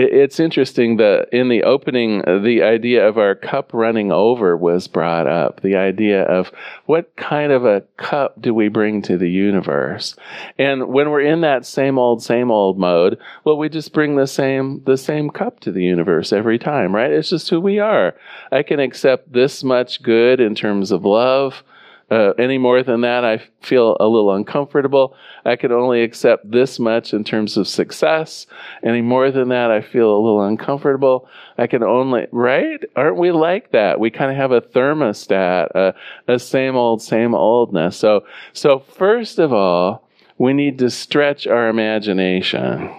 It's 0.00 0.38
interesting 0.38 0.98
that 0.98 1.28
in 1.32 1.48
the 1.48 1.64
opening, 1.64 2.20
the 2.20 2.62
idea 2.62 3.08
of 3.08 3.18
our 3.18 3.34
cup 3.34 3.74
running 3.74 4.12
over 4.12 4.56
was 4.56 4.86
brought 4.86 5.26
up. 5.26 5.60
The 5.60 5.74
idea 5.74 6.22
of 6.22 6.52
what 6.86 7.16
kind 7.16 7.50
of 7.50 7.64
a 7.64 7.80
cup 7.96 8.40
do 8.40 8.54
we 8.54 8.68
bring 8.68 9.02
to 9.02 9.18
the 9.18 9.28
universe? 9.28 10.14
And 10.56 10.86
when 10.86 11.10
we're 11.10 11.22
in 11.22 11.40
that 11.40 11.66
same 11.66 11.98
old, 11.98 12.22
same 12.22 12.48
old 12.48 12.78
mode, 12.78 13.18
well, 13.42 13.58
we 13.58 13.68
just 13.68 13.92
bring 13.92 14.14
the 14.14 14.28
same, 14.28 14.84
the 14.84 14.96
same 14.96 15.30
cup 15.30 15.58
to 15.60 15.72
the 15.72 15.82
universe 15.82 16.32
every 16.32 16.60
time, 16.60 16.94
right? 16.94 17.10
It's 17.10 17.30
just 17.30 17.50
who 17.50 17.60
we 17.60 17.80
are. 17.80 18.14
I 18.52 18.62
can 18.62 18.78
accept 18.78 19.32
this 19.32 19.64
much 19.64 20.04
good 20.04 20.38
in 20.38 20.54
terms 20.54 20.92
of 20.92 21.04
love. 21.04 21.64
Uh, 22.10 22.32
any 22.38 22.56
more 22.56 22.82
than 22.82 23.02
that, 23.02 23.22
I 23.22 23.38
feel 23.60 23.96
a 24.00 24.08
little 24.08 24.34
uncomfortable. 24.34 25.14
I 25.44 25.56
can 25.56 25.72
only 25.72 26.02
accept 26.02 26.50
this 26.50 26.78
much 26.78 27.12
in 27.12 27.22
terms 27.22 27.58
of 27.58 27.68
success. 27.68 28.46
Any 28.82 29.02
more 29.02 29.30
than 29.30 29.48
that, 29.48 29.70
I 29.70 29.82
feel 29.82 30.10
a 30.10 30.16
little 30.16 30.42
uncomfortable. 30.42 31.28
I 31.58 31.66
can 31.66 31.82
only, 31.82 32.26
right? 32.32 32.82
Aren't 32.96 33.18
we 33.18 33.30
like 33.30 33.72
that? 33.72 34.00
We 34.00 34.10
kind 34.10 34.30
of 34.30 34.38
have 34.38 34.52
a 34.52 34.62
thermostat, 34.62 35.70
a, 35.74 35.94
a 36.26 36.38
same 36.38 36.76
old, 36.76 37.02
same 37.02 37.34
oldness. 37.34 37.98
So, 37.98 38.24
so 38.54 38.78
first 38.78 39.38
of 39.38 39.52
all, 39.52 40.08
we 40.38 40.54
need 40.54 40.78
to 40.78 40.88
stretch 40.88 41.46
our 41.46 41.68
imagination. 41.68 42.94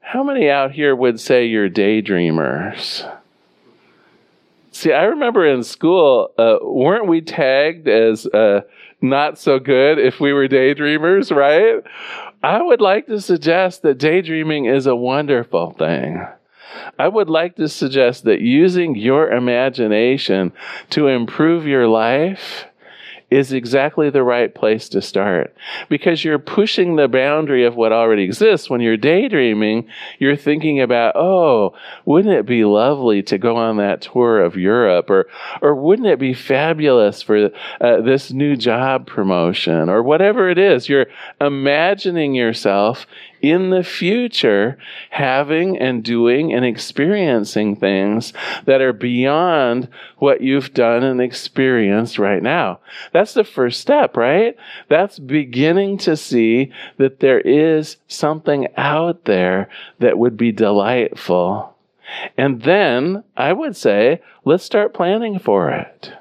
How 0.00 0.24
many 0.24 0.50
out 0.50 0.72
here 0.72 0.96
would 0.96 1.20
say 1.20 1.46
you're 1.46 1.70
daydreamers? 1.70 3.08
See, 4.72 4.92
I 4.92 5.04
remember 5.04 5.46
in 5.46 5.62
school, 5.62 6.32
uh, 6.38 6.56
weren't 6.62 7.06
we 7.06 7.20
tagged 7.20 7.86
as 7.88 8.26
uh, 8.26 8.62
not 9.02 9.38
so 9.38 9.58
good 9.58 9.98
if 9.98 10.18
we 10.18 10.32
were 10.32 10.48
daydreamers, 10.48 11.34
right? 11.34 11.82
I 12.42 12.62
would 12.62 12.80
like 12.80 13.06
to 13.06 13.20
suggest 13.20 13.82
that 13.82 13.98
daydreaming 13.98 14.64
is 14.64 14.86
a 14.86 14.96
wonderful 14.96 15.72
thing. 15.72 16.26
I 16.98 17.06
would 17.06 17.28
like 17.28 17.56
to 17.56 17.68
suggest 17.68 18.24
that 18.24 18.40
using 18.40 18.96
your 18.96 19.30
imagination 19.30 20.52
to 20.90 21.06
improve 21.06 21.66
your 21.66 21.86
life 21.86 22.64
is 23.32 23.52
exactly 23.52 24.10
the 24.10 24.22
right 24.22 24.54
place 24.54 24.88
to 24.90 25.00
start 25.00 25.54
because 25.88 26.22
you're 26.22 26.38
pushing 26.38 26.96
the 26.96 27.08
boundary 27.08 27.64
of 27.64 27.74
what 27.74 27.92
already 27.92 28.24
exists. 28.24 28.68
When 28.68 28.82
you're 28.82 28.96
daydreaming, 28.98 29.88
you're 30.18 30.36
thinking 30.36 30.80
about, 30.80 31.16
oh, 31.16 31.74
wouldn't 32.04 32.34
it 32.34 32.44
be 32.44 32.64
lovely 32.64 33.22
to 33.24 33.38
go 33.38 33.56
on 33.56 33.78
that 33.78 34.02
tour 34.02 34.42
of 34.42 34.56
Europe? 34.56 35.08
Or, 35.08 35.28
or 35.62 35.74
wouldn't 35.74 36.08
it 36.08 36.18
be 36.18 36.34
fabulous 36.34 37.22
for 37.22 37.50
uh, 37.80 38.00
this 38.02 38.30
new 38.32 38.54
job 38.54 39.06
promotion? 39.06 39.88
Or 39.88 40.02
whatever 40.02 40.50
it 40.50 40.58
is, 40.58 40.88
you're 40.88 41.06
imagining 41.40 42.34
yourself 42.34 43.06
in 43.42 43.70
the 43.70 43.82
future 43.82 44.78
having 45.10 45.76
and 45.76 46.02
doing 46.02 46.52
and 46.52 46.64
experiencing 46.64 47.76
things 47.76 48.32
that 48.64 48.80
are 48.80 48.92
beyond 48.92 49.88
what 50.18 50.40
you've 50.40 50.72
done 50.72 51.02
and 51.02 51.20
experienced 51.20 52.18
right 52.18 52.42
now. 52.42 52.78
That's 53.12 53.34
the 53.34 53.44
first 53.44 53.80
step, 53.80 54.16
right? 54.16 54.56
That's 54.88 55.18
beginning 55.18 55.98
to 55.98 56.16
see 56.16 56.72
that 56.96 57.20
there 57.20 57.40
is 57.40 57.96
something 58.06 58.68
out 58.76 59.24
there 59.24 59.68
that 59.98 60.16
would 60.16 60.36
be 60.36 60.52
delightful. 60.52 61.74
And 62.36 62.62
then 62.62 63.24
I 63.36 63.52
would 63.52 63.76
say, 63.76 64.22
let's 64.44 64.64
start 64.64 64.94
planning 64.94 65.38
for 65.38 65.70
it. 65.70 66.12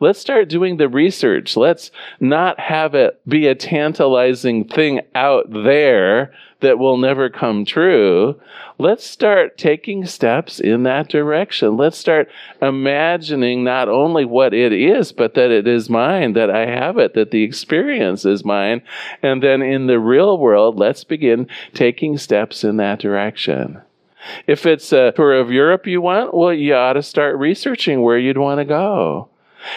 Let's 0.00 0.18
start 0.18 0.48
doing 0.48 0.76
the 0.76 0.88
research. 0.88 1.56
Let's 1.56 1.90
not 2.20 2.58
have 2.60 2.94
it 2.94 3.20
be 3.28 3.46
a 3.46 3.54
tantalizing 3.54 4.64
thing 4.64 5.00
out 5.14 5.50
there 5.50 6.32
that 6.60 6.78
will 6.78 6.96
never 6.96 7.28
come 7.28 7.64
true. 7.64 8.40
Let's 8.78 9.04
start 9.04 9.58
taking 9.58 10.06
steps 10.06 10.58
in 10.58 10.84
that 10.84 11.08
direction. 11.08 11.76
Let's 11.76 11.98
start 11.98 12.28
imagining 12.62 13.64
not 13.64 13.88
only 13.88 14.24
what 14.24 14.54
it 14.54 14.72
is, 14.72 15.12
but 15.12 15.34
that 15.34 15.50
it 15.50 15.66
is 15.66 15.90
mine, 15.90 16.32
that 16.32 16.50
I 16.50 16.66
have 16.66 16.98
it, 16.98 17.14
that 17.14 17.30
the 17.30 17.42
experience 17.42 18.24
is 18.24 18.44
mine. 18.44 18.82
And 19.22 19.42
then 19.42 19.62
in 19.62 19.86
the 19.86 20.00
real 20.00 20.38
world, 20.38 20.78
let's 20.78 21.04
begin 21.04 21.48
taking 21.74 22.16
steps 22.16 22.64
in 22.64 22.78
that 22.78 23.00
direction. 23.00 23.82
If 24.46 24.66
it's 24.66 24.92
a 24.92 25.12
tour 25.12 25.34
of 25.34 25.52
Europe 25.52 25.86
you 25.86 26.00
want, 26.00 26.34
well, 26.34 26.52
you 26.52 26.74
ought 26.74 26.94
to 26.94 27.02
start 27.02 27.36
researching 27.36 28.02
where 28.02 28.18
you'd 28.18 28.38
want 28.38 28.58
to 28.58 28.64
go. 28.64 29.28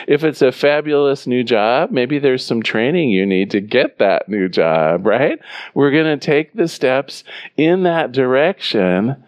If 0.07 0.23
it's 0.23 0.41
a 0.41 0.51
fabulous 0.51 1.27
new 1.27 1.43
job, 1.43 1.91
maybe 1.91 2.19
there's 2.19 2.45
some 2.45 2.61
training 2.61 3.09
you 3.09 3.25
need 3.25 3.51
to 3.51 3.61
get 3.61 3.97
that 3.99 4.29
new 4.29 4.49
job, 4.49 5.05
right? 5.05 5.39
We're 5.73 5.91
going 5.91 6.19
to 6.19 6.25
take 6.25 6.53
the 6.53 6.67
steps 6.67 7.23
in 7.57 7.83
that 7.83 8.11
direction 8.11 9.23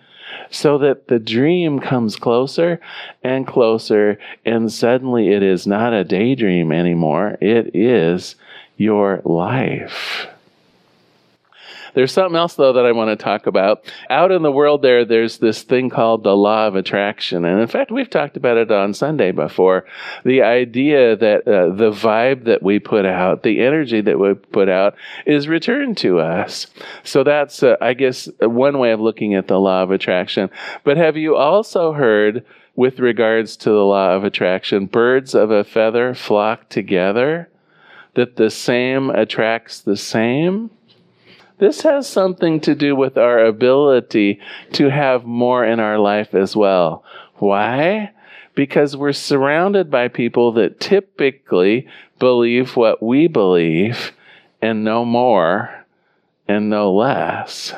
so 0.50 0.78
that 0.80 1.08
the 1.08 1.20
dream 1.20 1.80
comes 1.80 2.16
closer 2.16 2.80
and 3.24 3.48
closer, 3.48 4.20
and 4.46 4.72
suddenly 4.72 5.30
it 5.30 5.44
is 5.44 5.66
not 5.66 5.94
a 5.94 6.04
daydream 6.04 6.72
anymore. 6.72 7.38
It 7.42 7.76
is 7.76 8.36
your 8.78 9.22
life. 9.24 10.28
There's 11.94 12.12
something 12.12 12.36
else, 12.36 12.56
though, 12.56 12.74
that 12.74 12.86
I 12.86 12.92
want 12.92 13.10
to 13.10 13.22
talk 13.22 13.48
about. 13.48 13.84
Out 14.10 14.32
in 14.32 14.42
the 14.42 14.52
world, 14.52 14.82
there, 14.82 15.04
there's 15.06 15.40
this 15.40 15.64
thing 15.64 15.90
called 15.90 16.24
the 16.24 16.36
law 16.36 16.68
of 16.68 16.76
attraction. 16.76 17.46
And 17.46 17.60
in 17.60 17.68
fact, 17.68 17.92
we've 17.92 18.10
talked 18.10 18.38
about 18.38 18.58
it 18.58 18.72
on 18.72 18.94
Sunday 18.94 19.32
before. 19.32 19.86
The 20.24 20.42
idea 20.42 21.16
that 21.16 21.48
uh, 21.48 21.74
the 21.76 21.92
vibe 21.92 22.46
that 22.46 22.64
we 22.64 22.80
put 22.80 23.06
out, 23.06 23.44
the 23.44 23.62
energy 23.62 24.02
that 24.02 24.20
we 24.20 24.34
put 24.34 24.70
out, 24.70 24.96
is 25.26 25.48
returned 25.48 25.98
to 25.98 26.20
us. 26.20 26.68
So 27.04 27.24
that's, 27.24 27.64
uh, 27.64 27.76
I 27.82 27.94
guess, 27.94 28.30
one 28.40 28.80
way 28.80 28.92
of 28.92 29.00
looking 29.00 29.36
at 29.36 29.48
the 29.48 29.60
law 29.60 29.84
of 29.84 29.92
attraction. 29.92 30.50
But 30.84 30.98
have 30.98 31.18
you 31.18 31.36
also 31.36 31.94
heard, 31.94 32.46
with 32.76 33.00
regards 33.00 33.58
to 33.58 33.70
the 33.70 33.84
law 33.84 34.16
of 34.16 34.24
attraction, 34.24 34.86
birds 34.86 35.36
of 35.36 35.52
a 35.52 35.64
feather 35.64 36.14
flock 36.14 36.70
together? 36.70 37.50
That 38.14 38.36
the 38.36 38.50
same 38.50 39.10
attracts 39.10 39.80
the 39.80 39.96
same? 39.96 40.70
This 41.62 41.82
has 41.84 42.08
something 42.08 42.60
to 42.62 42.74
do 42.74 42.96
with 42.96 43.20
our 43.20 43.46
ability 43.46 44.40
to 44.74 44.90
have 44.90 45.26
more 45.26 45.64
in 45.64 45.80
our 45.80 46.00
life 46.00 46.34
as 46.34 46.56
well. 46.56 47.04
Why? 47.36 48.10
Because 48.56 48.98
we're 48.98 49.14
surrounded 49.14 49.92
by 49.92 50.08
people 50.08 50.54
that 50.54 50.80
typically 50.80 51.88
believe 52.18 52.76
what 52.76 53.04
we 53.04 53.28
believe 53.28 54.12
and 54.60 54.84
no 54.84 55.06
more 55.06 55.86
and 56.48 56.68
no 56.68 56.92
less. 56.92 57.76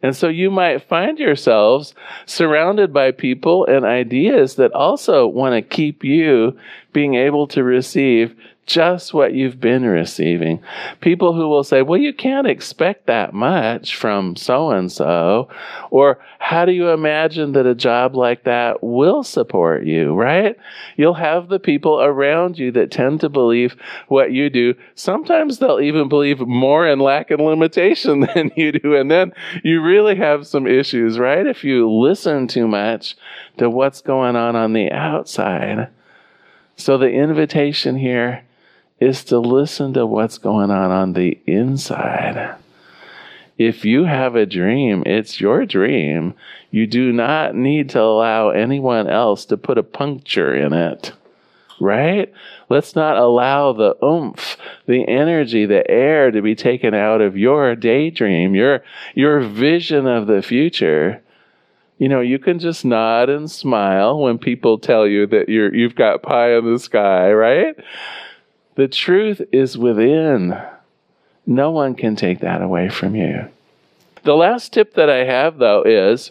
And 0.00 0.14
so 0.14 0.28
you 0.28 0.52
might 0.52 0.88
find 0.88 1.18
yourselves 1.18 1.94
surrounded 2.24 2.92
by 2.92 3.10
people 3.10 3.66
and 3.66 3.84
ideas 3.84 4.54
that 4.56 4.72
also 4.74 5.26
want 5.26 5.54
to 5.54 5.76
keep 5.76 6.04
you 6.04 6.56
being 6.92 7.16
able 7.16 7.48
to 7.48 7.64
receive 7.64 8.36
just 8.64 9.12
what 9.12 9.34
you've 9.34 9.60
been 9.60 9.84
receiving. 9.84 10.62
People 11.00 11.34
who 11.34 11.48
will 11.48 11.64
say, 11.64 11.82
well, 11.82 11.98
you 11.98 12.12
can't 12.12 12.46
expect 12.46 13.06
that 13.06 13.34
much 13.34 13.96
from 13.96 14.36
so 14.36 14.70
and 14.70 14.90
so. 14.90 15.48
Or 15.90 16.20
how 16.38 16.64
do 16.64 16.72
you 16.72 16.90
imagine 16.90 17.52
that 17.52 17.66
a 17.66 17.74
job 17.74 18.14
like 18.14 18.44
that 18.44 18.82
will 18.82 19.24
support 19.24 19.84
you, 19.84 20.14
right? 20.14 20.56
You'll 20.96 21.14
have 21.14 21.48
the 21.48 21.58
people 21.58 22.00
around 22.00 22.56
you 22.56 22.70
that 22.72 22.92
tend 22.92 23.20
to 23.20 23.28
believe 23.28 23.74
what 24.06 24.30
you 24.30 24.48
do. 24.48 24.74
Sometimes 24.94 25.58
they'll 25.58 25.80
even 25.80 26.08
believe 26.08 26.38
more 26.40 26.86
in 26.86 27.00
lack 27.00 27.32
and 27.32 27.42
limitation 27.42 28.20
than 28.34 28.52
you 28.56 28.72
do. 28.72 28.94
And 28.94 29.10
then 29.10 29.32
you 29.64 29.82
really 29.82 30.14
have 30.14 30.46
some 30.46 30.68
issues, 30.68 31.18
right? 31.18 31.46
If 31.46 31.64
you 31.64 31.90
listen 31.90 32.46
too 32.46 32.68
much 32.68 33.16
to 33.58 33.68
what's 33.68 34.00
going 34.00 34.36
on 34.36 34.54
on 34.54 34.72
the 34.72 34.92
outside. 34.92 35.88
So 36.76 36.96
the 36.96 37.10
invitation 37.10 37.96
here 37.96 38.44
is 39.02 39.24
to 39.24 39.38
listen 39.38 39.92
to 39.94 40.06
what's 40.06 40.38
going 40.38 40.70
on 40.70 40.90
on 40.90 41.12
the 41.12 41.38
inside. 41.46 42.56
If 43.58 43.84
you 43.84 44.04
have 44.04 44.36
a 44.36 44.46
dream, 44.46 45.02
it's 45.04 45.40
your 45.40 45.66
dream. 45.66 46.34
You 46.70 46.86
do 46.86 47.12
not 47.12 47.54
need 47.54 47.90
to 47.90 48.00
allow 48.00 48.50
anyone 48.50 49.08
else 49.08 49.44
to 49.46 49.56
put 49.56 49.76
a 49.76 49.82
puncture 49.82 50.54
in 50.54 50.72
it. 50.72 51.12
Right? 51.80 52.32
Let's 52.68 52.94
not 52.94 53.16
allow 53.16 53.72
the 53.72 53.96
oomph, 54.04 54.56
the 54.86 55.06
energy, 55.08 55.66
the 55.66 55.88
air 55.90 56.30
to 56.30 56.40
be 56.40 56.54
taken 56.54 56.94
out 56.94 57.20
of 57.20 57.36
your 57.36 57.74
daydream, 57.74 58.54
your, 58.54 58.84
your 59.14 59.40
vision 59.40 60.06
of 60.06 60.28
the 60.28 60.42
future. 60.42 61.20
You 61.98 62.08
know, 62.08 62.20
you 62.20 62.38
can 62.38 62.60
just 62.60 62.84
nod 62.84 63.28
and 63.30 63.50
smile 63.50 64.18
when 64.18 64.38
people 64.38 64.78
tell 64.78 65.08
you 65.08 65.26
that 65.26 65.48
you're, 65.48 65.74
you've 65.74 65.96
got 65.96 66.22
pie 66.22 66.56
in 66.56 66.72
the 66.72 66.78
sky, 66.78 67.32
right? 67.32 67.74
The 68.74 68.88
truth 68.88 69.42
is 69.52 69.76
within. 69.76 70.58
No 71.46 71.70
one 71.70 71.94
can 71.94 72.16
take 72.16 72.40
that 72.40 72.62
away 72.62 72.88
from 72.88 73.14
you. 73.14 73.48
The 74.22 74.34
last 74.34 74.72
tip 74.72 74.94
that 74.94 75.10
I 75.10 75.24
have, 75.24 75.58
though, 75.58 75.82
is 75.82 76.30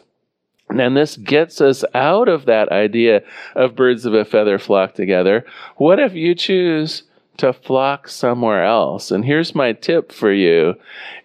and 0.80 0.96
this 0.96 1.18
gets 1.18 1.60
us 1.60 1.84
out 1.94 2.30
of 2.30 2.46
that 2.46 2.70
idea 2.70 3.24
of 3.56 3.76
birds 3.76 4.06
of 4.06 4.14
a 4.14 4.26
feather 4.26 4.58
flock 4.58 4.94
together. 4.94 5.46
What 5.76 6.00
if 6.00 6.14
you 6.14 6.36
choose 6.36 7.04
to 7.38 7.54
flock 7.54 8.08
somewhere 8.08 8.64
else? 8.64 9.12
And 9.12 9.26
here's 9.26 9.56
my 9.56 9.74
tip 9.74 10.12
for 10.12 10.32
you 10.32 10.76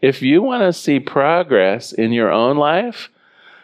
if 0.03 0.23
you 0.23 0.43
want 0.43 0.63
to 0.63 0.73
see 0.73 0.99
progress 0.99 1.93
in 1.93 2.13
your 2.13 2.33
own 2.33 2.57
life, 2.57 3.09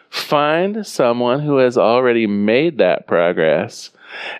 find 0.09 0.85
someone 0.85 1.41
who 1.41 1.57
has 1.57 1.77
already 1.77 2.27
made 2.27 2.77
that 2.77 3.07
progress. 3.07 3.89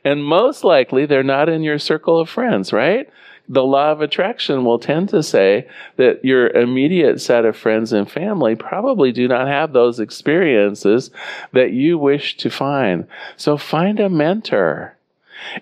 And 0.03 0.23
most 0.23 0.63
likely, 0.63 1.05
they're 1.05 1.23
not 1.23 1.49
in 1.49 1.63
your 1.63 1.79
circle 1.79 2.19
of 2.19 2.29
friends, 2.29 2.73
right? 2.73 3.09
the 3.47 3.63
law 3.63 3.91
of 3.91 4.01
attraction 4.01 4.63
will 4.63 4.79
tend 4.79 5.09
to 5.09 5.21
say 5.21 5.67
that 5.97 6.23
your 6.23 6.47
immediate 6.49 7.19
set 7.19 7.43
of 7.43 7.57
friends 7.57 7.91
and 7.91 8.09
family 8.09 8.55
probably 8.55 9.11
do 9.11 9.27
not 9.27 9.47
have 9.47 9.73
those 9.73 9.99
experiences 9.99 11.11
that 11.51 11.71
you 11.71 11.97
wish 11.97 12.37
to 12.37 12.49
find. 12.49 13.05
So 13.35 13.57
find 13.57 13.99
a 13.99 14.09
mentor. 14.09 14.97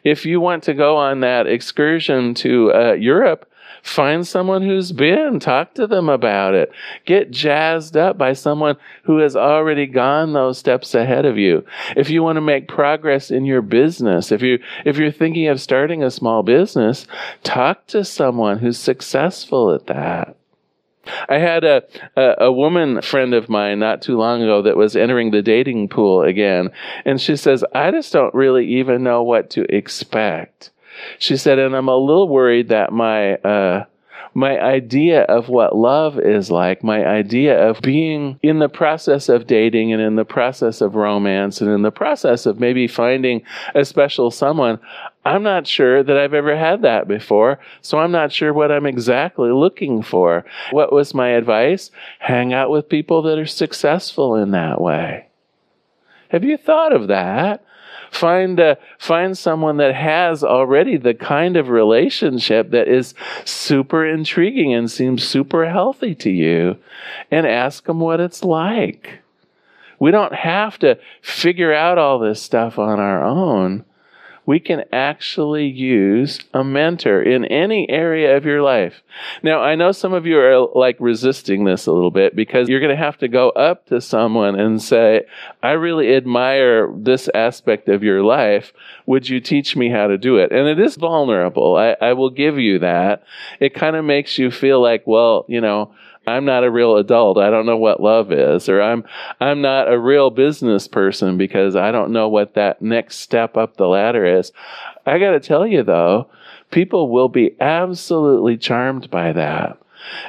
If 0.03 0.25
you 0.25 0.39
want 0.39 0.63
to 0.63 0.75
go 0.75 0.95
on 0.95 1.21
that 1.21 1.47
excursion 1.47 2.35
to 2.35 2.73
uh, 2.73 2.91
Europe, 2.93 3.50
Find 3.83 4.27
someone 4.27 4.61
who's 4.61 4.91
been, 4.91 5.39
talk 5.39 5.73
to 5.75 5.87
them 5.87 6.07
about 6.07 6.53
it. 6.53 6.71
Get 7.05 7.31
jazzed 7.31 7.97
up 7.97 8.17
by 8.17 8.33
someone 8.33 8.77
who 9.03 9.17
has 9.17 9.35
already 9.35 9.87
gone 9.87 10.33
those 10.33 10.57
steps 10.57 10.93
ahead 10.93 11.25
of 11.25 11.37
you. 11.37 11.65
If 11.95 12.09
you 12.09 12.23
want 12.23 12.37
to 12.37 12.41
make 12.41 12.67
progress 12.67 13.31
in 13.31 13.45
your 13.45 13.61
business, 13.61 14.31
if 14.31 14.41
you 14.41 14.59
if 14.85 14.97
you're 14.97 15.11
thinking 15.11 15.47
of 15.47 15.59
starting 15.59 16.03
a 16.03 16.11
small 16.11 16.43
business, 16.43 17.07
talk 17.43 17.87
to 17.87 18.05
someone 18.05 18.59
who's 18.59 18.77
successful 18.77 19.73
at 19.73 19.87
that. 19.87 20.35
I 21.27 21.39
had 21.39 21.63
a, 21.63 21.83
a, 22.15 22.45
a 22.45 22.51
woman 22.51 23.01
friend 23.01 23.33
of 23.33 23.49
mine 23.49 23.79
not 23.79 24.03
too 24.03 24.17
long 24.17 24.43
ago 24.43 24.61
that 24.61 24.77
was 24.77 24.95
entering 24.95 25.31
the 25.31 25.41
dating 25.41 25.89
pool 25.89 26.21
again, 26.21 26.69
and 27.05 27.19
she 27.19 27.35
says, 27.35 27.63
"I 27.73 27.89
just 27.89 28.13
don't 28.13 28.33
really 28.35 28.67
even 28.67 29.03
know 29.03 29.23
what 29.23 29.49
to 29.51 29.63
expect." 29.75 30.69
She 31.19 31.37
said, 31.37 31.59
and 31.59 31.75
I'm 31.75 31.87
a 31.87 31.97
little 31.97 32.27
worried 32.27 32.69
that 32.69 32.91
my 32.91 33.35
uh, 33.35 33.85
my 34.33 34.59
idea 34.59 35.23
of 35.23 35.49
what 35.49 35.75
love 35.75 36.17
is 36.17 36.49
like, 36.49 36.83
my 36.83 37.05
idea 37.05 37.69
of 37.69 37.81
being 37.81 38.39
in 38.41 38.59
the 38.59 38.69
process 38.69 39.27
of 39.27 39.47
dating 39.47 39.91
and 39.91 40.01
in 40.01 40.15
the 40.15 40.25
process 40.25 40.79
of 40.79 40.95
romance 40.95 41.59
and 41.59 41.69
in 41.69 41.81
the 41.81 41.91
process 41.91 42.45
of 42.45 42.59
maybe 42.59 42.87
finding 42.87 43.43
a 43.75 43.83
special 43.83 44.31
someone, 44.31 44.79
I'm 45.25 45.43
not 45.43 45.67
sure 45.67 46.01
that 46.01 46.17
I've 46.17 46.33
ever 46.33 46.55
had 46.55 46.81
that 46.83 47.07
before, 47.07 47.59
so 47.81 47.99
I'm 47.99 48.11
not 48.11 48.31
sure 48.31 48.53
what 48.53 48.71
I'm 48.71 48.85
exactly 48.85 49.51
looking 49.51 50.01
for. 50.01 50.45
What 50.71 50.93
was 50.93 51.13
my 51.13 51.29
advice? 51.29 51.91
Hang 52.19 52.53
out 52.53 52.69
with 52.69 52.89
people 52.89 53.21
that 53.23 53.37
are 53.37 53.45
successful 53.45 54.35
in 54.35 54.51
that 54.51 54.79
way. 54.79 55.27
Have 56.29 56.45
you 56.45 56.55
thought 56.55 56.93
of 56.93 57.09
that? 57.09 57.65
Find, 58.11 58.59
uh, 58.59 58.75
find 58.99 59.37
someone 59.37 59.77
that 59.77 59.95
has 59.95 60.43
already 60.43 60.97
the 60.97 61.13
kind 61.13 61.55
of 61.55 61.69
relationship 61.69 62.69
that 62.71 62.89
is 62.89 63.15
super 63.45 64.05
intriguing 64.05 64.73
and 64.73 64.91
seems 64.91 65.23
super 65.23 65.67
healthy 65.69 66.13
to 66.15 66.29
you 66.29 66.77
and 67.31 67.47
ask 67.47 67.85
them 67.85 68.01
what 68.01 68.19
it's 68.19 68.43
like. 68.43 69.19
We 69.97 70.11
don't 70.11 70.35
have 70.35 70.77
to 70.79 70.99
figure 71.21 71.73
out 71.73 71.97
all 71.97 72.19
this 72.19 72.41
stuff 72.41 72.77
on 72.77 72.99
our 72.99 73.23
own 73.23 73.85
we 74.51 74.59
can 74.59 74.83
actually 74.91 75.65
use 75.65 76.37
a 76.53 76.61
mentor 76.61 77.23
in 77.23 77.45
any 77.45 77.89
area 77.89 78.35
of 78.35 78.43
your 78.43 78.61
life. 78.61 79.01
Now, 79.41 79.61
I 79.61 79.75
know 79.75 79.93
some 79.93 80.11
of 80.11 80.25
you 80.25 80.37
are 80.39 80.67
like 80.75 80.97
resisting 80.99 81.63
this 81.63 81.85
a 81.85 81.93
little 81.93 82.11
bit 82.11 82.35
because 82.35 82.67
you're 82.67 82.81
going 82.81 82.93
to 82.93 83.01
have 83.01 83.17
to 83.19 83.29
go 83.29 83.51
up 83.51 83.85
to 83.85 84.01
someone 84.01 84.59
and 84.59 84.83
say, 84.83 85.21
I 85.63 85.71
really 85.71 86.13
admire 86.13 86.91
this 86.93 87.29
aspect 87.33 87.87
of 87.87 88.03
your 88.03 88.23
life. 88.23 88.73
Would 89.05 89.29
you 89.29 89.39
teach 89.39 89.77
me 89.77 89.89
how 89.89 90.07
to 90.07 90.17
do 90.17 90.35
it? 90.35 90.51
And 90.51 90.67
it 90.67 90.81
is 90.81 90.97
vulnerable. 90.97 91.77
I, 91.77 91.95
I 92.01 92.11
will 92.11 92.29
give 92.29 92.59
you 92.59 92.79
that. 92.79 93.23
It 93.61 93.73
kind 93.73 93.95
of 93.95 94.03
makes 94.03 94.37
you 94.37 94.51
feel 94.51 94.81
like, 94.81 95.07
well, 95.07 95.45
you 95.47 95.61
know, 95.61 95.93
I'm 96.31 96.45
not 96.45 96.63
a 96.63 96.71
real 96.71 96.97
adult. 96.97 97.37
I 97.37 97.49
don't 97.49 97.65
know 97.65 97.77
what 97.77 98.01
love 98.01 98.31
is, 98.31 98.69
or 98.69 98.81
I'm 98.81 99.03
I'm 99.39 99.61
not 99.61 99.91
a 99.91 99.99
real 99.99 100.29
business 100.29 100.87
person 100.87 101.37
because 101.37 101.75
I 101.75 101.91
don't 101.91 102.11
know 102.11 102.27
what 102.29 102.53
that 102.55 102.81
next 102.81 103.17
step 103.17 103.57
up 103.57 103.77
the 103.77 103.87
ladder 103.87 104.25
is. 104.25 104.51
I 105.05 105.19
got 105.19 105.31
to 105.31 105.39
tell 105.39 105.65
you 105.67 105.83
though, 105.83 106.29
people 106.71 107.09
will 107.09 107.29
be 107.29 107.55
absolutely 107.59 108.57
charmed 108.57 109.09
by 109.09 109.33
that. 109.33 109.77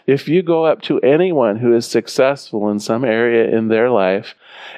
If 0.06 0.28
you 0.28 0.42
go 0.42 0.64
up 0.66 0.82
to 0.82 1.00
anyone 1.00 1.56
who 1.56 1.74
is 1.74 1.86
successful 1.86 2.68
in 2.70 2.78
some 2.78 3.04
area 3.04 3.56
in 3.56 3.68
their 3.68 3.90
life 3.90 4.34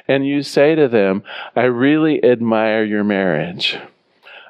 and 0.07 0.25
you 0.25 0.41
say 0.41 0.75
to 0.75 0.87
them, 0.87 1.23
I 1.55 1.63
really 1.63 2.23
admire 2.23 2.83
your 2.83 3.03
marriage. 3.03 3.77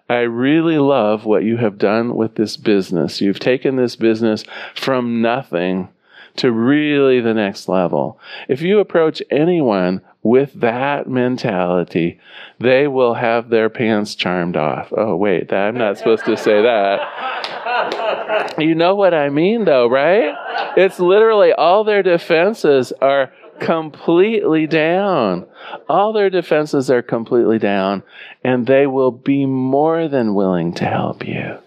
I 0.08 0.20
really 0.20 0.78
love 0.78 1.26
what 1.26 1.44
you 1.44 1.58
have 1.58 1.80
done 1.80 2.16
with 2.16 2.36
this 2.36 2.58
business. 2.58 3.22
You've 3.22 3.40
taken 3.40 3.76
this 3.76 3.96
business 3.96 4.44
from 4.76 5.22
nothing 5.22 5.90
to 6.38 6.52
really 6.52 7.22
the 7.22 7.34
next 7.34 7.68
level. 7.68 8.20
If 8.48 8.62
you 8.62 8.80
approach 8.80 9.22
anyone 9.30 10.02
with 10.24 10.54
that 10.60 11.08
mentality, 11.08 12.20
they 12.60 12.88
will 12.88 13.14
have 13.14 13.50
their 13.50 13.70
pants 13.70 14.16
charmed 14.16 14.58
off. 14.58 14.92
Oh, 14.96 15.16
wait, 15.16 15.54
I'm 15.54 15.78
not 15.78 15.98
supposed 15.98 16.26
to 16.26 16.36
say 16.36 16.62
that. 16.62 18.56
You 18.58 18.74
know 18.76 18.96
what 18.96 19.14
I 19.14 19.30
mean, 19.30 19.66
though, 19.66 19.88
right? 19.88 20.34
It's 20.78 21.00
literally 21.00 21.54
all 21.54 21.84
their 21.84 22.04
defenses 22.04 22.92
are 23.02 23.32
completely 23.60 24.68
down. 24.68 25.46
All 25.88 26.12
their 26.12 26.30
defenses 26.30 26.90
are 26.90 27.02
completely 27.02 27.60
down, 27.60 28.04
and 28.44 28.68
they 28.68 28.88
will 28.88 29.12
be 29.12 29.46
more 29.46 30.08
than 30.08 30.34
willing 30.34 30.74
to 30.76 30.86
help 30.86 31.26
you. 31.26 31.60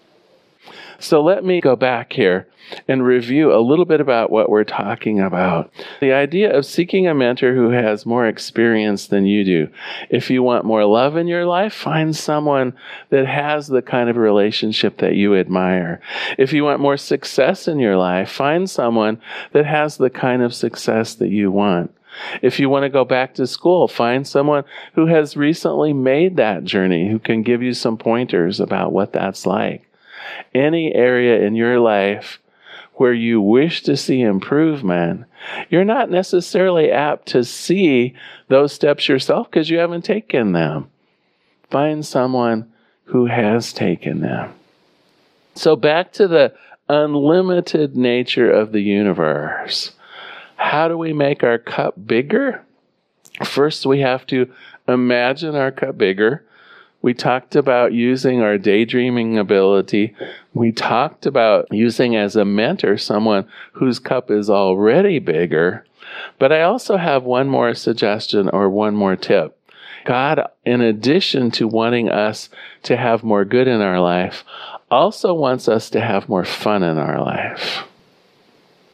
So 0.99 1.21
let 1.21 1.45
me 1.45 1.61
go 1.61 1.77
back 1.77 2.11
here 2.11 2.47
and 2.87 3.05
review 3.05 3.53
a 3.53 3.63
little 3.63 3.85
bit 3.85 4.01
about 4.01 4.31
what 4.31 4.49
we're 4.49 4.65
talking 4.65 5.21
about. 5.21 5.71
The 6.01 6.11
idea 6.11 6.55
of 6.55 6.65
seeking 6.65 7.07
a 7.07 7.15
mentor 7.15 7.55
who 7.55 7.69
has 7.69 8.05
more 8.05 8.27
experience 8.27 9.07
than 9.07 9.25
you 9.25 9.45
do. 9.45 9.69
If 10.09 10.29
you 10.29 10.43
want 10.43 10.65
more 10.65 10.83
love 10.83 11.15
in 11.15 11.27
your 11.27 11.45
life, 11.45 11.73
find 11.73 12.13
someone 12.13 12.73
that 13.11 13.25
has 13.25 13.67
the 13.67 13.81
kind 13.81 14.09
of 14.09 14.17
relationship 14.17 14.97
that 14.97 15.15
you 15.15 15.37
admire. 15.37 16.01
If 16.37 16.51
you 16.51 16.65
want 16.65 16.81
more 16.81 16.97
success 16.97 17.67
in 17.67 17.79
your 17.79 17.95
life, 17.95 18.29
find 18.29 18.69
someone 18.69 19.21
that 19.53 19.65
has 19.65 19.97
the 19.97 20.09
kind 20.09 20.41
of 20.41 20.53
success 20.53 21.15
that 21.15 21.29
you 21.29 21.49
want. 21.49 21.95
If 22.41 22.59
you 22.59 22.69
want 22.69 22.83
to 22.83 22.89
go 22.89 23.05
back 23.05 23.35
to 23.35 23.47
school, 23.47 23.87
find 23.87 24.27
someone 24.27 24.65
who 24.95 25.05
has 25.05 25.37
recently 25.37 25.93
made 25.93 26.35
that 26.35 26.65
journey, 26.65 27.09
who 27.09 27.19
can 27.19 27.43
give 27.43 27.63
you 27.63 27.73
some 27.73 27.97
pointers 27.97 28.59
about 28.59 28.91
what 28.91 29.13
that's 29.13 29.45
like 29.45 29.88
any 30.53 30.93
area 30.93 31.45
in 31.45 31.55
your 31.55 31.79
life 31.79 32.39
where 32.93 33.13
you 33.13 33.41
wish 33.41 33.81
to 33.83 33.95
see 33.95 34.21
improvement, 34.21 35.25
you're 35.69 35.85
not 35.85 36.09
necessarily 36.09 36.91
apt 36.91 37.29
to 37.29 37.43
see 37.45 38.13
those 38.49 38.73
steps 38.73 39.07
yourself 39.07 39.49
because 39.49 39.69
you 39.69 39.77
haven't 39.77 40.03
taken 40.03 40.51
them. 40.51 40.89
Find 41.69 42.05
someone 42.05 42.71
who 43.05 43.27
has 43.27 43.71
taken 43.71 44.19
them. 44.19 44.53
So, 45.55 45.75
back 45.75 46.11
to 46.13 46.27
the 46.27 46.53
unlimited 46.89 47.95
nature 47.95 48.51
of 48.51 48.71
the 48.71 48.81
universe. 48.81 49.91
How 50.57 50.87
do 50.89 50.97
we 50.97 51.13
make 51.13 51.43
our 51.43 51.57
cup 51.57 51.95
bigger? 52.05 52.65
First, 53.45 53.85
we 53.85 54.01
have 54.01 54.27
to 54.27 54.51
imagine 54.87 55.55
our 55.55 55.71
cup 55.71 55.97
bigger. 55.97 56.45
We 57.01 57.13
talked 57.13 57.55
about 57.55 57.93
using 57.93 58.41
our 58.41 58.57
daydreaming 58.57 59.37
ability. 59.37 60.15
We 60.53 60.71
talked 60.71 61.25
about 61.25 61.67
using 61.71 62.15
as 62.15 62.35
a 62.35 62.43
mentor 62.43 62.97
someone 62.97 63.47
whose 63.73 63.99
cup 63.99 64.29
is 64.29 64.49
already 64.49 65.19
bigger. 65.19 65.85
But 66.37 66.51
I 66.51 66.61
also 66.63 66.97
have 66.97 67.23
one 67.23 67.47
more 67.47 67.73
suggestion 67.73 68.49
or 68.49 68.69
one 68.69 68.95
more 68.95 69.15
tip. 69.15 69.55
God, 70.05 70.41
in 70.65 70.81
addition 70.81 71.51
to 71.51 71.67
wanting 71.67 72.09
us 72.09 72.49
to 72.83 72.97
have 72.97 73.23
more 73.23 73.45
good 73.45 73.67
in 73.67 73.81
our 73.81 73.99
life, 73.99 74.43
also 74.89 75.33
wants 75.33 75.67
us 75.67 75.89
to 75.91 76.01
have 76.01 76.29
more 76.29 76.45
fun 76.45 76.83
in 76.83 76.97
our 76.97 77.21
life. 77.21 77.83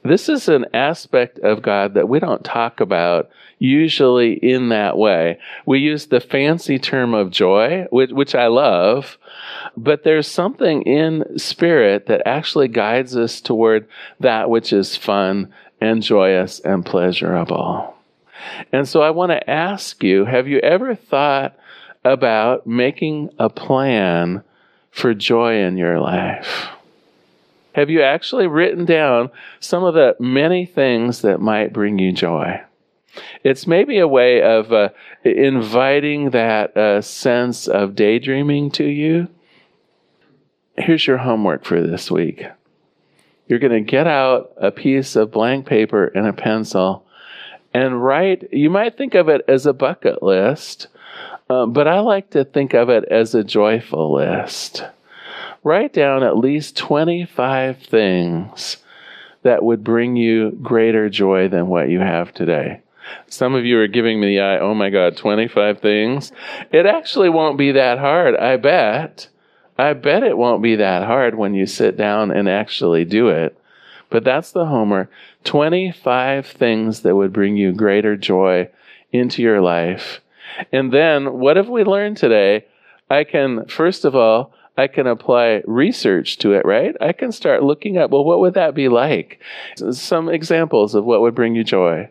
This 0.06 0.30
is 0.30 0.48
an 0.48 0.68
aspect 0.72 1.40
of 1.40 1.64
God 1.64 1.96
that 1.96 2.08
we 2.08 2.20
don't 2.20 2.44
talk 2.44 2.80
about 2.80 3.32
usually 3.58 4.34
in 4.34 4.70
that 4.70 5.00
way. 5.00 5.40
We 5.66 5.80
use 5.80 6.06
the 6.06 6.20
fancy 6.20 6.78
term 6.78 7.16
of 7.16 7.32
joy, 7.32 7.88
which, 7.90 8.12
which, 8.12 8.36
I 8.36 8.46
love, 8.48 9.18
but 9.76 10.04
there's 10.04 10.28
something 10.28 10.84
in 10.84 11.40
spirit 11.40 12.06
that 12.06 12.22
actually 12.28 12.68
guides 12.68 13.18
us 13.18 13.42
toward 13.42 13.88
that 14.20 14.50
which 14.50 14.72
is 14.72 14.96
fun 14.96 15.52
and 15.82 16.04
joyous 16.04 16.60
and 16.60 16.86
pleasurable. 16.86 17.96
And 18.72 18.88
so 18.88 19.02
I 19.02 19.10
want 19.10 19.32
to 19.32 19.50
ask 19.50 20.04
you 20.04 20.26
have 20.26 20.48
you 20.48 20.60
ever 20.60 20.94
thought 20.94 21.58
about 22.04 22.68
making 22.68 23.32
a 23.40 23.50
plan 23.50 24.44
for 24.92 25.16
joy 25.16 25.64
in 25.64 25.78
your 25.78 26.00
life? 26.00 26.68
Have 27.76 27.90
you 27.90 28.02
actually 28.02 28.48
written 28.48 28.86
down 28.86 29.32
some 29.60 29.84
of 29.84 29.96
the 29.96 30.16
many 30.18 30.66
things 30.66 31.24
that 31.24 31.42
might 31.42 31.74
bring 31.74 32.00
you 32.00 32.14
joy? 32.14 32.62
It's 33.44 33.68
maybe 33.68 34.00
a 34.00 34.08
way 34.08 34.42
of 34.42 34.72
uh, 34.72 34.90
inviting 35.26 36.30
that 36.30 36.78
uh, 36.78 37.02
sense 37.02 37.68
of 37.68 37.94
daydreaming 37.94 38.72
to 38.72 38.86
you. 38.86 39.28
Here's 40.78 41.06
your 41.06 41.18
homework 41.18 41.66
for 41.66 41.82
this 41.82 42.10
week. 42.10 42.46
You're 43.50 43.60
going 43.60 43.74
to 43.74 43.92
get 43.92 44.08
out 44.08 44.54
a 44.56 44.72
piece 44.72 45.18
of 45.18 45.32
blank 45.32 45.66
paper 45.66 46.06
and 46.06 46.26
a 46.26 46.32
pencil 46.32 47.06
and 47.74 48.02
write. 48.02 48.54
You 48.54 48.70
might 48.70 48.96
think 48.98 49.16
of 49.16 49.28
it 49.28 49.42
as 49.50 49.66
a 49.66 49.74
bucket 49.74 50.24
list, 50.24 50.88
um, 51.50 51.74
but 51.74 51.90
I 51.90 52.00
like 52.00 52.30
to 52.30 52.46
think 52.46 52.74
of 52.74 52.88
it 52.88 53.04
as 53.12 53.36
a 53.36 53.44
joyful 53.44 54.14
list 54.14 54.86
write 55.66 55.92
down 55.92 56.22
at 56.24 56.38
least 56.38 56.78
25 56.78 57.80
things 57.80 58.78
that 59.42 59.64
would 59.64 59.84
bring 59.84 60.16
you 60.16 60.52
greater 60.62 61.10
joy 61.10 61.48
than 61.48 61.68
what 61.68 61.90
you 61.90 62.00
have 62.00 62.32
today. 62.34 62.82
Some 63.28 63.56
of 63.56 63.66
you 63.66 63.80
are 63.80 63.88
giving 63.88 64.20
me 64.20 64.28
the 64.28 64.42
eye, 64.42 64.60
oh 64.60 64.76
my 64.76 64.92
God, 64.92 65.18
25 65.18 65.80
things. 65.80 66.32
It 66.72 66.86
actually 66.86 67.30
won't 67.30 67.58
be 67.58 67.72
that 67.72 67.98
hard, 67.98 68.36
I 68.36 68.58
bet. 68.58 69.28
I 69.78 69.94
bet 69.94 70.24
it 70.24 70.38
won't 70.38 70.62
be 70.62 70.76
that 70.76 71.04
hard 71.04 71.36
when 71.36 71.56
you 71.56 71.66
sit 71.66 71.98
down 71.98 72.30
and 72.30 72.48
actually 72.48 73.04
do 73.04 73.30
it. 73.30 73.60
But 74.12 74.24
that's 74.24 74.52
the 74.52 74.68
homework 74.68 75.10
25 75.46 76.46
things 76.46 77.02
that 77.02 77.16
would 77.16 77.34
bring 77.34 77.58
you 77.58 77.74
greater 77.74 78.16
joy 78.16 78.70
into 79.12 79.42
your 79.42 79.62
life. 79.62 80.22
And 80.72 80.94
then, 80.94 81.40
what 81.40 81.58
have 81.58 81.70
we 81.70 81.84
learned 81.84 82.18
today? 82.18 82.66
I 83.10 83.24
can, 83.24 83.66
first 83.66 84.06
of 84.06 84.16
all, 84.16 84.54
I 84.78 84.88
can 84.88 85.08
apply 85.08 85.62
research 85.66 86.38
to 86.40 86.54
it, 86.54 86.66
right? 86.66 86.96
I 87.00 87.14
can 87.14 87.32
start 87.32 87.64
looking 87.64 87.98
at, 87.98 88.10
well, 88.10 88.24
what 88.24 88.40
would 88.40 88.56
that 88.56 88.76
be 88.76 88.90
like? 88.90 89.40
Some 89.92 90.30
examples 90.30 90.96
of 90.96 91.06
what 91.06 91.22
would 91.22 91.36
bring 91.36 91.56
you 91.56 91.64
joy. 91.64 92.10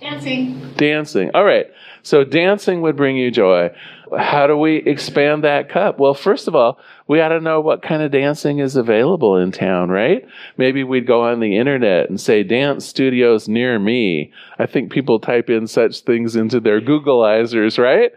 Dancing. 0.00 0.72
Dancing. 0.76 1.30
All 1.34 1.44
right. 1.44 1.66
So 2.02 2.24
dancing 2.24 2.82
would 2.82 2.96
bring 2.96 3.16
you 3.16 3.30
joy. 3.30 3.70
How 4.16 4.46
do 4.46 4.56
we 4.56 4.76
expand 4.76 5.44
that 5.44 5.68
cup? 5.68 5.98
Well, 5.98 6.14
first 6.14 6.48
of 6.48 6.54
all, 6.54 6.78
we 7.08 7.20
ought 7.20 7.28
to 7.28 7.40
know 7.40 7.60
what 7.60 7.82
kind 7.82 8.02
of 8.02 8.10
dancing 8.10 8.58
is 8.58 8.74
available 8.74 9.36
in 9.36 9.52
town, 9.52 9.90
right? 9.90 10.26
Maybe 10.56 10.82
we'd 10.82 11.06
go 11.06 11.22
on 11.22 11.40
the 11.40 11.56
internet 11.56 12.08
and 12.08 12.20
say 12.20 12.42
dance 12.42 12.84
studios 12.84 13.48
near 13.48 13.78
me. 13.78 14.32
I 14.58 14.66
think 14.66 14.90
people 14.90 15.20
type 15.20 15.48
in 15.48 15.66
such 15.66 16.00
things 16.00 16.34
into 16.34 16.58
their 16.58 16.80
Googleizers, 16.80 17.78
right? 17.78 18.12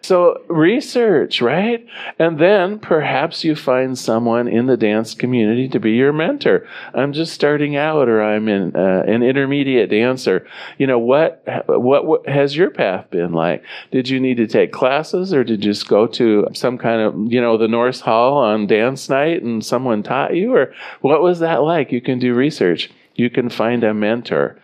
So 0.00 0.42
research, 0.48 1.40
right? 1.40 1.86
And 2.18 2.38
then 2.38 2.78
perhaps 2.78 3.44
you 3.44 3.54
find 3.54 3.96
someone 3.96 4.48
in 4.48 4.66
the 4.66 4.76
dance 4.76 5.14
community 5.14 5.68
to 5.68 5.78
be 5.78 5.92
your 5.92 6.12
mentor. 6.12 6.66
I'm 6.94 7.12
just 7.12 7.32
starting 7.32 7.76
out 7.76 8.08
or 8.08 8.22
I'm 8.22 8.48
in, 8.48 8.74
uh, 8.74 9.04
an 9.06 9.22
intermediate 9.22 9.90
dancer. 9.90 10.46
You 10.78 10.88
know, 10.88 10.98
what, 10.98 11.44
what, 11.66 12.06
what 12.06 12.28
has 12.28 12.56
your 12.56 12.70
path 12.70 13.10
been 13.10 13.32
like? 13.32 13.62
Did 13.92 14.08
you 14.08 14.18
need 14.18 14.38
to 14.38 14.46
take 14.48 14.72
classes 14.72 15.31
or 15.32 15.44
did 15.44 15.64
you 15.64 15.72
just 15.72 15.88
go 15.88 16.06
to 16.06 16.48
some 16.54 16.78
kind 16.78 17.00
of, 17.00 17.32
you 17.32 17.40
know, 17.40 17.56
the 17.56 17.68
Norse 17.68 18.00
Hall 18.00 18.38
on 18.38 18.66
dance 18.66 19.08
night 19.08 19.42
and 19.42 19.64
someone 19.64 20.02
taught 20.02 20.34
you? 20.34 20.54
Or 20.54 20.72
what 21.00 21.22
was 21.22 21.38
that 21.40 21.62
like? 21.62 21.92
You 21.92 22.00
can 22.00 22.18
do 22.18 22.34
research. 22.34 22.90
You 23.14 23.30
can 23.30 23.48
find 23.48 23.84
a 23.84 23.94
mentor. 23.94 24.58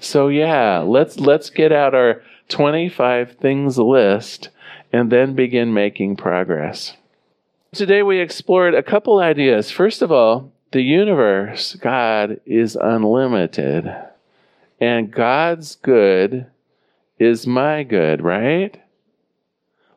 So 0.00 0.28
yeah, 0.28 0.78
let's 0.78 1.18
let's 1.18 1.50
get 1.50 1.72
out 1.72 1.94
our 1.94 2.22
25 2.48 3.36
things 3.36 3.78
list 3.78 4.50
and 4.92 5.10
then 5.10 5.34
begin 5.34 5.74
making 5.74 6.16
progress. 6.16 6.96
Today 7.72 8.02
we 8.02 8.20
explored 8.20 8.74
a 8.74 8.82
couple 8.82 9.18
ideas. 9.18 9.70
First 9.70 10.02
of 10.02 10.12
all, 10.12 10.52
the 10.70 10.82
universe, 10.82 11.74
God 11.74 12.40
is 12.46 12.76
unlimited. 12.76 13.92
And 14.80 15.10
God's 15.10 15.76
good 15.76 16.46
is 17.18 17.46
my 17.46 17.82
good, 17.82 18.22
right? 18.22 18.80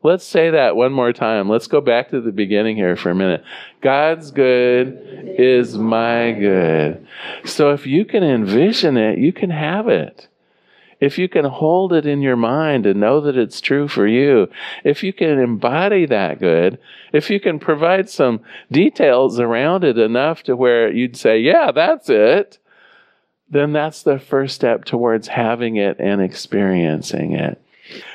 Let's 0.07 0.23
say 0.23 0.51
that 0.51 0.77
one 0.77 0.93
more 0.93 1.11
time. 1.11 1.49
Let's 1.49 1.67
go 1.67 1.81
back 1.81 2.11
to 2.11 2.21
the 2.21 2.31
beginning 2.31 2.77
here 2.77 2.95
for 2.95 3.09
a 3.09 3.15
minute. 3.15 3.43
God's 3.81 4.31
good 4.31 4.97
is 5.37 5.77
my 5.77 6.31
good. 6.31 7.05
So 7.43 7.71
if 7.71 7.85
you 7.85 8.05
can 8.05 8.23
envision 8.23 8.95
it, 8.95 9.19
you 9.19 9.33
can 9.33 9.49
have 9.49 9.89
it. 9.89 10.29
If 11.01 11.17
you 11.17 11.27
can 11.27 11.43
hold 11.43 11.91
it 11.91 12.05
in 12.05 12.21
your 12.21 12.37
mind 12.37 12.85
and 12.85 13.01
know 13.01 13.19
that 13.19 13.35
it's 13.35 13.59
true 13.59 13.89
for 13.89 14.07
you, 14.07 14.47
if 14.85 15.03
you 15.03 15.11
can 15.11 15.39
embody 15.39 16.05
that 16.05 16.39
good, 16.39 16.79
if 17.11 17.29
you 17.29 17.41
can 17.41 17.59
provide 17.59 18.09
some 18.09 18.39
details 18.71 19.41
around 19.41 19.83
it 19.83 19.97
enough 19.97 20.41
to 20.43 20.55
where 20.55 20.89
you'd 20.89 21.17
say, 21.17 21.37
yeah, 21.37 21.73
that's 21.73 22.09
it, 22.09 22.59
then 23.49 23.73
that's 23.73 24.03
the 24.03 24.19
first 24.19 24.55
step 24.55 24.85
towards 24.85 25.27
having 25.27 25.75
it 25.75 25.99
and 25.99 26.21
experiencing 26.21 27.33
it. 27.33 27.61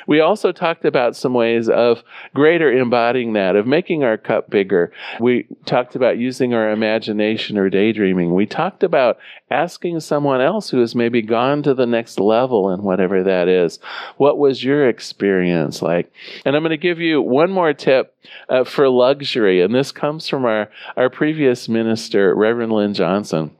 We 0.06 0.20
also 0.20 0.52
talked 0.52 0.84
about 0.84 1.16
some 1.16 1.34
ways 1.34 1.68
of 1.68 2.02
greater 2.34 2.72
embodying 2.72 3.32
that, 3.34 3.56
of 3.56 3.66
making 3.66 4.04
our 4.04 4.16
cup 4.16 4.50
bigger. 4.50 4.92
We 5.20 5.46
talked 5.66 5.94
about 5.94 6.18
using 6.18 6.54
our 6.54 6.70
imagination 6.70 7.58
or 7.58 7.70
daydreaming. 7.70 8.34
We 8.34 8.46
talked 8.46 8.82
about 8.82 9.18
asking 9.50 10.00
someone 10.00 10.40
else 10.40 10.70
who 10.70 10.80
has 10.80 10.94
maybe 10.94 11.22
gone 11.22 11.62
to 11.62 11.74
the 11.74 11.86
next 11.86 12.18
level 12.18 12.70
in 12.72 12.82
whatever 12.82 13.22
that 13.22 13.48
is. 13.48 13.78
What 14.16 14.38
was 14.38 14.64
your 14.64 14.88
experience 14.88 15.82
like? 15.82 16.12
And 16.44 16.56
I'm 16.56 16.62
going 16.62 16.70
to 16.70 16.76
give 16.76 17.00
you 17.00 17.20
one 17.20 17.50
more 17.50 17.72
tip 17.72 18.16
uh, 18.48 18.64
for 18.64 18.88
luxury, 18.88 19.60
and 19.60 19.74
this 19.74 19.92
comes 19.92 20.28
from 20.28 20.44
our, 20.44 20.70
our 20.96 21.10
previous 21.10 21.68
minister, 21.68 22.34
Reverend 22.34 22.72
Lynn 22.72 22.94
Johnson. 22.94 23.52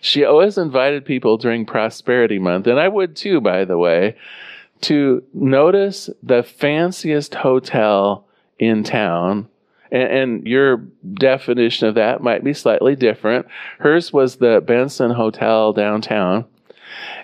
She 0.00 0.24
always 0.24 0.58
invited 0.58 1.04
people 1.04 1.36
during 1.36 1.66
Prosperity 1.66 2.38
Month, 2.38 2.66
and 2.66 2.80
I 2.80 2.88
would 2.88 3.16
too, 3.16 3.40
by 3.40 3.64
the 3.64 3.78
way, 3.78 4.16
to 4.82 5.22
notice 5.34 6.10
the 6.22 6.42
fanciest 6.42 7.34
hotel 7.34 8.26
in 8.58 8.84
town. 8.84 9.48
And, 9.90 10.02
and, 10.02 10.46
your 10.46 10.78
definition 11.14 11.88
of 11.88 11.94
that 11.94 12.22
might 12.22 12.44
be 12.44 12.52
slightly 12.52 12.94
different. 12.94 13.46
Hers 13.78 14.12
was 14.12 14.36
the 14.36 14.62
Benson 14.64 15.12
Hotel 15.12 15.72
downtown. 15.72 16.44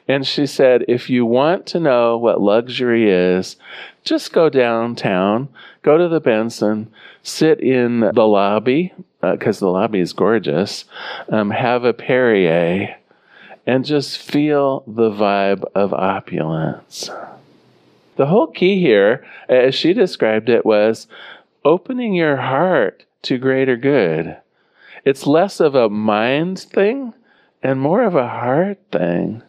And 0.09 0.27
she 0.27 0.47
said, 0.47 0.85
if 0.89 1.09
you 1.09 1.25
want 1.27 1.67
to 1.67 1.81
know 1.81 2.17
what 2.19 2.41
luxury 2.41 3.11
is, 3.11 3.57
just 4.03 4.33
go 4.33 4.49
downtown, 4.49 5.49
go 5.83 5.97
to 5.97 6.09
the 6.09 6.21
Benson, 6.21 6.91
sit 7.23 7.61
in 7.61 8.01
the 8.01 8.27
lobby, 8.27 8.93
because 9.21 9.63
uh, 9.63 9.67
the 9.67 9.71
lobby 9.71 10.01
is 10.01 10.13
gorgeous, 10.13 10.85
um, 11.31 11.51
have 11.51 11.85
a 11.85 11.95
Perrier, 11.95 12.97
and 13.67 13.85
just 13.85 14.19
feel 14.19 14.85
the 14.87 15.11
vibe 15.11 15.65
of 15.75 15.95
opulence. 15.95 17.11
The 18.17 18.27
whole 18.27 18.47
key 18.47 18.81
here, 18.81 19.27
as 19.49 19.75
she 19.75 19.93
described 19.93 20.49
it, 20.49 20.65
was 20.65 21.07
opening 21.65 22.15
your 22.15 22.37
heart 22.37 23.05
to 23.23 23.39
greater 23.39 23.77
good. 23.77 24.37
It's 25.05 25.27
less 25.27 25.61
of 25.61 25.75
a 25.75 25.89
mind 25.89 26.61
thing 26.61 27.15
and 27.63 27.81
more 27.81 28.03
of 28.03 28.15
a 28.15 28.29
heart 28.29 28.79
thing. 28.93 29.43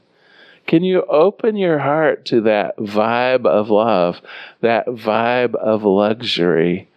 Can 0.67 0.83
you 0.83 1.03
open 1.03 1.57
your 1.57 1.79
heart 1.79 2.25
to 2.25 2.41
that 2.41 2.77
vibe 2.77 3.45
of 3.45 3.69
love, 3.69 4.21
that 4.61 4.87
vibe 4.87 5.53
of 5.55 5.83
luxury, 5.83 6.89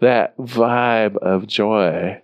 that 0.00 0.36
vibe 0.38 1.16
of 1.18 1.46
joy. 1.46 2.22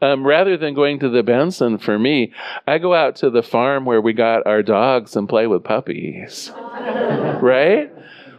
Um, 0.00 0.26
rather 0.26 0.56
than 0.56 0.74
going 0.74 0.98
to 1.00 1.08
the 1.08 1.22
Benson 1.22 1.78
for 1.78 1.98
me, 1.98 2.32
I 2.66 2.78
go 2.78 2.94
out 2.94 3.16
to 3.16 3.30
the 3.30 3.42
farm 3.42 3.84
where 3.84 4.00
we 4.00 4.12
got 4.12 4.46
our 4.46 4.62
dogs 4.62 5.16
and 5.16 5.28
play 5.28 5.46
with 5.46 5.64
puppies. 5.64 6.50
right? 7.40 7.90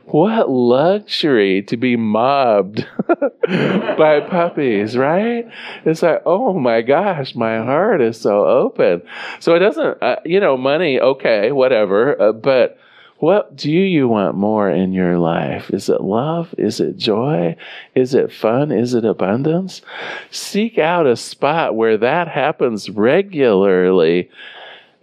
What 0.05 0.49
luxury 0.49 1.63
to 1.63 1.77
be 1.77 1.95
mobbed 1.95 2.87
by 3.47 4.21
puppies, 4.29 4.95
right? 4.95 5.47
It's 5.83 6.03
like, 6.03 6.21
oh 6.25 6.59
my 6.59 6.81
gosh, 6.81 7.33
my 7.33 7.57
heart 7.57 8.01
is 8.01 8.19
so 8.21 8.45
open. 8.45 9.01
So 9.39 9.55
it 9.55 9.59
doesn't, 9.59 10.03
uh, 10.03 10.17
you 10.23 10.39
know, 10.39 10.57
money, 10.57 10.99
okay, 10.99 11.51
whatever, 11.51 12.21
uh, 12.21 12.31
but 12.33 12.77
what 13.17 13.55
do 13.55 13.71
you 13.71 14.07
want 14.07 14.35
more 14.35 14.69
in 14.69 14.93
your 14.93 15.17
life? 15.17 15.71
Is 15.71 15.89
it 15.89 16.01
love? 16.01 16.53
Is 16.57 16.79
it 16.79 16.97
joy? 16.97 17.55
Is 17.95 18.13
it 18.13 18.31
fun? 18.31 18.71
Is 18.71 18.93
it 18.93 19.05
abundance? 19.05 19.81
Seek 20.29 20.77
out 20.77 21.07
a 21.07 21.15
spot 21.15 21.75
where 21.75 21.97
that 21.97 22.27
happens 22.27 22.89
regularly 22.89 24.29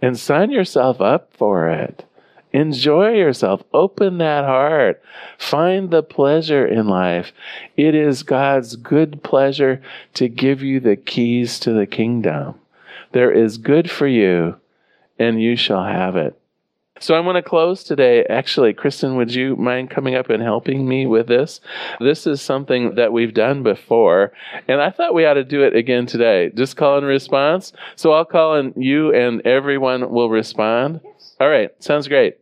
and 0.01 0.17
sign 0.17 0.51
yourself 0.51 1.01
up 1.01 1.33
for 1.33 1.69
it. 1.69 2.05
Enjoy 2.53 3.13
yourself. 3.13 3.63
Open 3.73 4.19
that 4.19 4.45
heart. 4.45 5.01
Find 5.39 5.89
the 5.89 6.03
pleasure 6.03 6.65
in 6.65 6.87
life. 6.87 7.33
It 7.75 7.95
is 7.95 8.21
God's 8.21 8.75
good 8.75 9.23
pleasure 9.23 9.81
to 10.13 10.29
give 10.29 10.61
you 10.61 10.79
the 10.79 10.95
keys 10.95 11.59
to 11.61 11.73
the 11.73 11.87
kingdom. 11.87 12.55
There 13.11 13.31
is 13.31 13.57
good 13.57 13.89
for 13.89 14.07
you, 14.07 14.57
and 15.17 15.41
you 15.41 15.55
shall 15.55 15.83
have 15.83 16.15
it. 16.15 16.39
So 16.99 17.15
I'm 17.15 17.23
going 17.23 17.35
to 17.35 17.41
close 17.41 17.83
today. 17.83 18.23
Actually, 18.29 18.73
Kristen, 18.73 19.15
would 19.15 19.33
you 19.33 19.55
mind 19.55 19.89
coming 19.89 20.13
up 20.13 20.29
and 20.29 20.41
helping 20.41 20.87
me 20.87 21.07
with 21.07 21.27
this? 21.27 21.59
This 21.99 22.27
is 22.27 22.39
something 22.39 22.95
that 22.95 23.11
we've 23.11 23.33
done 23.33 23.63
before, 23.63 24.31
and 24.67 24.79
I 24.79 24.91
thought 24.91 25.15
we 25.15 25.25
ought 25.25 25.33
to 25.33 25.43
do 25.43 25.63
it 25.63 25.75
again 25.75 26.05
today. 26.05 26.51
Just 26.53 26.77
call 26.77 26.99
and 26.99 27.07
response. 27.07 27.73
So 27.95 28.13
I'll 28.13 28.25
call 28.25 28.55
and 28.55 28.73
you 28.77 29.11
and 29.11 29.45
everyone 29.45 30.11
will 30.11 30.29
respond. 30.29 31.01
All 31.41 31.49
right, 31.49 31.71
sounds 31.83 32.07
great. 32.07 32.37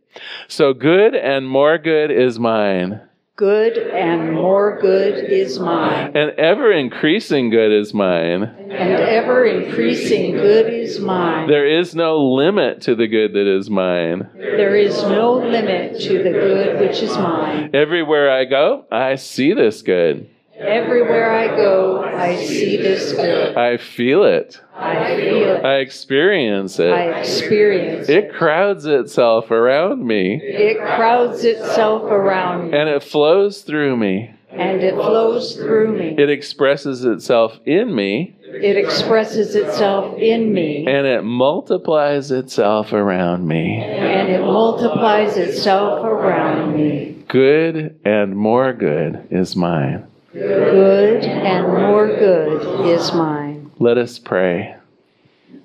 So 0.48 0.72
good 0.74 1.14
and 1.14 1.48
more 1.48 1.78
good 1.78 2.10
is 2.10 2.38
mine. 2.38 3.00
Good 3.34 3.78
and 3.78 4.34
more 4.34 4.78
good 4.78 5.24
is 5.24 5.58
mine, 5.58 6.12
And 6.14 6.32
ever 6.32 6.70
increasing 6.70 7.48
good 7.48 7.72
is 7.72 7.94
mine. 7.94 8.42
and 8.42 8.70
ever 8.70 9.46
increasing 9.46 10.32
good 10.32 10.72
is 10.72 11.00
mine. 11.00 11.48
There 11.48 11.66
is 11.66 11.94
no 11.94 12.18
limit 12.22 12.82
to 12.82 12.94
the 12.94 13.06
good 13.08 13.32
that 13.32 13.46
is 13.46 13.70
mine. 13.70 14.28
There 14.36 14.76
is 14.76 15.02
no 15.02 15.32
limit 15.32 15.98
to 16.02 16.22
the 16.22 16.30
good 16.30 16.78
which 16.78 17.02
is 17.02 17.16
mine. 17.16 17.70
Everywhere 17.72 18.30
I 18.30 18.44
go, 18.44 18.84
I 18.92 19.14
see 19.14 19.54
this 19.54 19.80
good. 19.80 20.28
Everywhere 20.64 21.30
I 21.32 21.48
go, 21.56 22.02
I 22.04 22.36
see 22.36 22.76
this 22.76 23.12
good. 23.12 23.56
I 23.56 23.76
feel 23.76 24.24
it. 24.24 24.60
I 24.74 25.16
feel 25.16 25.50
it. 25.50 25.64
I 25.64 25.76
experience 25.76 26.78
it. 26.78 26.92
I 26.92 27.18
experience 27.20 28.08
it. 28.08 28.24
It 28.24 28.32
crowds 28.32 28.84
itself 28.86 29.50
around 29.50 30.06
me 30.06 30.40
It 30.42 30.78
crowds 30.78 31.44
itself 31.44 32.02
around 32.04 32.70
me, 32.70 32.78
and 32.78 32.88
it 32.88 33.02
flows 33.02 33.62
through 33.62 33.96
me. 33.96 34.34
and 34.50 34.82
it 34.82 34.94
flows 34.94 35.56
through 35.56 35.96
me. 35.98 36.14
It 36.18 36.30
expresses 36.30 37.04
itself 37.04 37.58
in 37.64 37.94
me 37.94 38.36
It 38.44 38.76
expresses 38.76 39.54
itself 39.54 40.16
in 40.18 40.52
me, 40.52 40.86
and 40.86 41.06
it 41.06 41.22
multiplies 41.24 42.30
itself 42.30 42.92
around 42.92 43.46
me. 43.48 43.80
and 43.82 44.28
it 44.30 44.40
multiplies 44.40 45.36
itself 45.36 46.04
around 46.04 46.74
me. 46.76 47.16
Good 47.28 47.98
and 48.04 48.36
more 48.36 48.72
good 48.74 49.26
is 49.30 49.56
mine. 49.56 50.06
Good 50.32 51.24
and 51.24 51.68
more 51.68 52.06
good 52.06 52.86
is 52.88 53.12
mine. 53.12 53.70
Let 53.78 53.98
us 53.98 54.18
pray. 54.18 54.76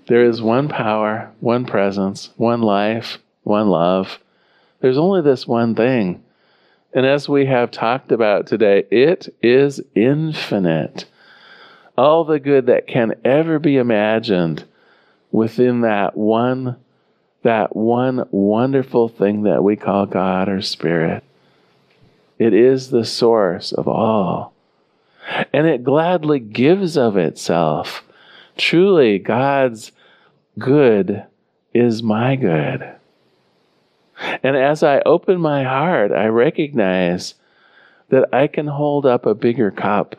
There 0.07 0.25
is 0.25 0.41
one 0.41 0.67
power, 0.67 1.31
one 1.39 1.65
presence, 1.65 2.31
one 2.35 2.61
life, 2.61 3.17
one 3.43 3.69
love. 3.69 4.19
There's 4.81 4.97
only 4.97 5.21
this 5.21 5.47
one 5.47 5.73
thing. 5.73 6.21
And 6.93 7.05
as 7.05 7.29
we 7.29 7.45
have 7.45 7.71
talked 7.71 8.11
about 8.11 8.45
today, 8.45 8.83
it 8.91 9.33
is 9.41 9.79
infinite. 9.95 11.05
All 11.97 12.25
the 12.25 12.39
good 12.39 12.65
that 12.65 12.87
can 12.87 13.13
ever 13.23 13.59
be 13.59 13.77
imagined 13.77 14.65
within 15.31 15.81
that 15.81 16.17
one 16.17 16.75
that 17.43 17.73
one 17.73 18.27
wonderful 18.31 19.07
thing 19.07 19.43
that 19.43 19.63
we 19.63 19.77
call 19.77 20.07
God 20.07 20.49
or 20.49 20.61
spirit. 20.61 21.23
It 22.37 22.53
is 22.53 22.89
the 22.89 23.05
source 23.05 23.71
of 23.71 23.87
all 23.87 24.53
and 25.53 25.67
it 25.67 25.83
gladly 25.83 26.39
gives 26.39 26.97
of 26.97 27.17
itself. 27.17 28.03
Truly, 28.57 29.19
God's 29.19 29.91
good 30.57 31.25
is 31.73 32.01
my 32.01 32.35
good. 32.35 32.95
And 34.43 34.55
as 34.55 34.81
I 34.81 34.99
open 35.01 35.39
my 35.39 35.63
heart, 35.63 36.11
I 36.11 36.25
recognize 36.25 37.35
that 38.09 38.33
I 38.33 38.47
can 38.47 38.67
hold 38.67 39.05
up 39.05 39.25
a 39.25 39.35
bigger 39.35 39.69
cup, 39.69 40.15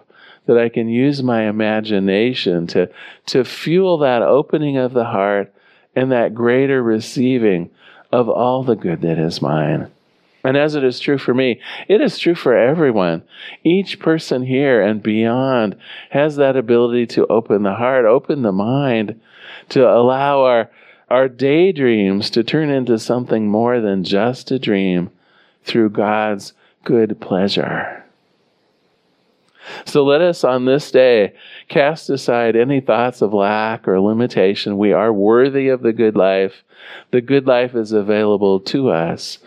that 0.47 0.59
I 0.59 0.69
can 0.69 0.89
use 0.89 1.23
my 1.23 1.49
imagination 1.49 2.67
to, 2.69 2.91
to 3.27 3.45
fuel 3.45 3.99
that 3.99 4.23
opening 4.23 4.77
of 4.77 4.93
the 4.93 5.07
heart 5.07 5.53
and 5.97 6.13
that 6.13 6.35
greater 6.35 6.83
receiving 6.83 7.71
of 8.13 8.29
all 8.29 8.63
the 8.63 8.77
good 8.77 9.01
that 9.03 9.19
is 9.19 9.43
mine. 9.43 9.91
And 10.49 10.57
as 10.57 10.75
it 10.75 10.83
is 10.83 10.99
true 10.99 11.19
for 11.19 11.35
me, 11.35 11.61
it 11.89 12.01
is 12.01 12.19
true 12.19 12.35
for 12.35 12.57
everyone. 12.57 13.23
Each 13.65 14.01
person 14.01 14.45
here 14.45 14.81
and 14.81 15.03
beyond 15.03 15.77
has 16.09 16.37
that 16.37 16.57
ability 16.57 17.07
to 17.09 17.27
open 17.27 17.65
the 17.65 17.75
heart, 17.75 18.07
open 18.07 18.41
the 18.41 18.51
mind, 18.51 19.21
to 19.69 19.87
allow 19.87 20.45
our, 20.45 20.71
our 21.11 21.29
daydreams 21.29 22.31
to 22.31 22.43
turn 22.43 22.71
into 22.71 22.99
something 22.99 23.47
more 23.47 23.83
than 23.83 24.05
just 24.05 24.51
a 24.51 24.59
dream 24.59 25.11
through 25.65 25.91
God's 25.91 26.55
good 26.83 27.21
pleasure. 27.21 27.98
So 29.85 30.05
let 30.05 30.21
us 30.21 30.45
on 30.45 30.65
this 30.65 30.91
day 30.91 31.35
cast 31.69 32.11
aside 32.11 32.57
any 32.57 32.81
thoughts 32.81 33.23
of 33.23 33.35
lack 33.35 33.87
or 33.87 34.01
limitation. 34.01 34.79
We 34.79 34.93
are 34.93 35.13
worthy 35.13 35.69
of 35.69 35.83
the 35.83 35.93
good 35.93 36.17
life. 36.17 36.63
The 37.11 37.21
good 37.21 37.47
life 37.47 37.75
is 37.75 37.93
available 37.93 38.61
to 38.61 38.91
us. 38.91 39.39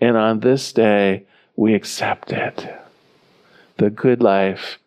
And 0.00 0.16
on 0.16 0.40
this 0.40 0.72
day, 0.72 1.24
we 1.56 1.74
accept 1.74 2.32
it. 2.32 2.68
The 3.76 3.90
good 3.90 4.22
life 4.22 4.78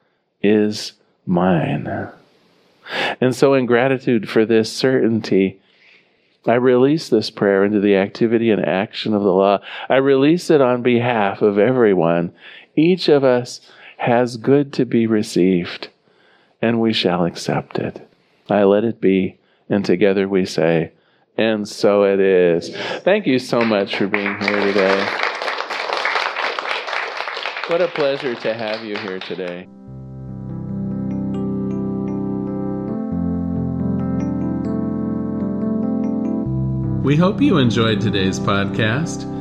is 0.42 0.94
mine. 1.26 2.10
And 3.22 3.36
so, 3.36 3.54
in 3.54 3.66
gratitude 3.66 4.30
for 4.30 4.46
this 4.46 4.72
certainty, 4.72 5.62
I 6.46 6.56
release 6.56 7.08
this 7.08 7.30
prayer 7.30 7.64
into 7.64 7.80
the 7.80 7.96
activity 7.96 8.50
and 8.50 8.66
action 8.66 9.14
of 9.14 9.22
the 9.22 9.32
law. 9.32 9.60
I 9.88 9.98
release 9.98 10.50
it 10.50 10.60
on 10.60 10.82
behalf 10.82 11.42
of 11.42 11.60
everyone. 11.60 12.34
Each 12.76 13.08
of 13.10 13.24
us 13.24 13.62
has 14.02 14.36
good 14.36 14.74
to 14.74 14.84
be 14.84 15.06
received, 15.06 15.88
and 16.60 16.82
we 16.82 16.92
shall 16.92 17.24
accept 17.24 17.78
it. 17.78 18.10
I 18.50 18.64
let 18.64 18.84
it 18.84 19.00
be, 19.00 19.38
and 19.70 19.86
together 19.86 20.28
we 20.28 20.44
say, 20.44 20.92
and 21.38 21.70
so 21.70 22.04
it 22.04 22.20
is. 22.20 22.76
Thank 23.04 23.28
you 23.28 23.38
so 23.38 23.62
much 23.62 23.96
for 23.96 24.08
being 24.08 24.40
here 24.40 24.60
today. 24.60 25.06
What 27.68 27.82
a 27.82 27.90
pleasure 27.94 28.34
to 28.34 28.54
have 28.56 28.84
you 28.84 28.98
here 28.98 29.20
today. 29.20 29.68
We 37.04 37.18
hope 37.18 37.40
you 37.40 37.60
enjoyed 37.60 38.02
today's 38.02 38.40
podcast. 38.40 39.41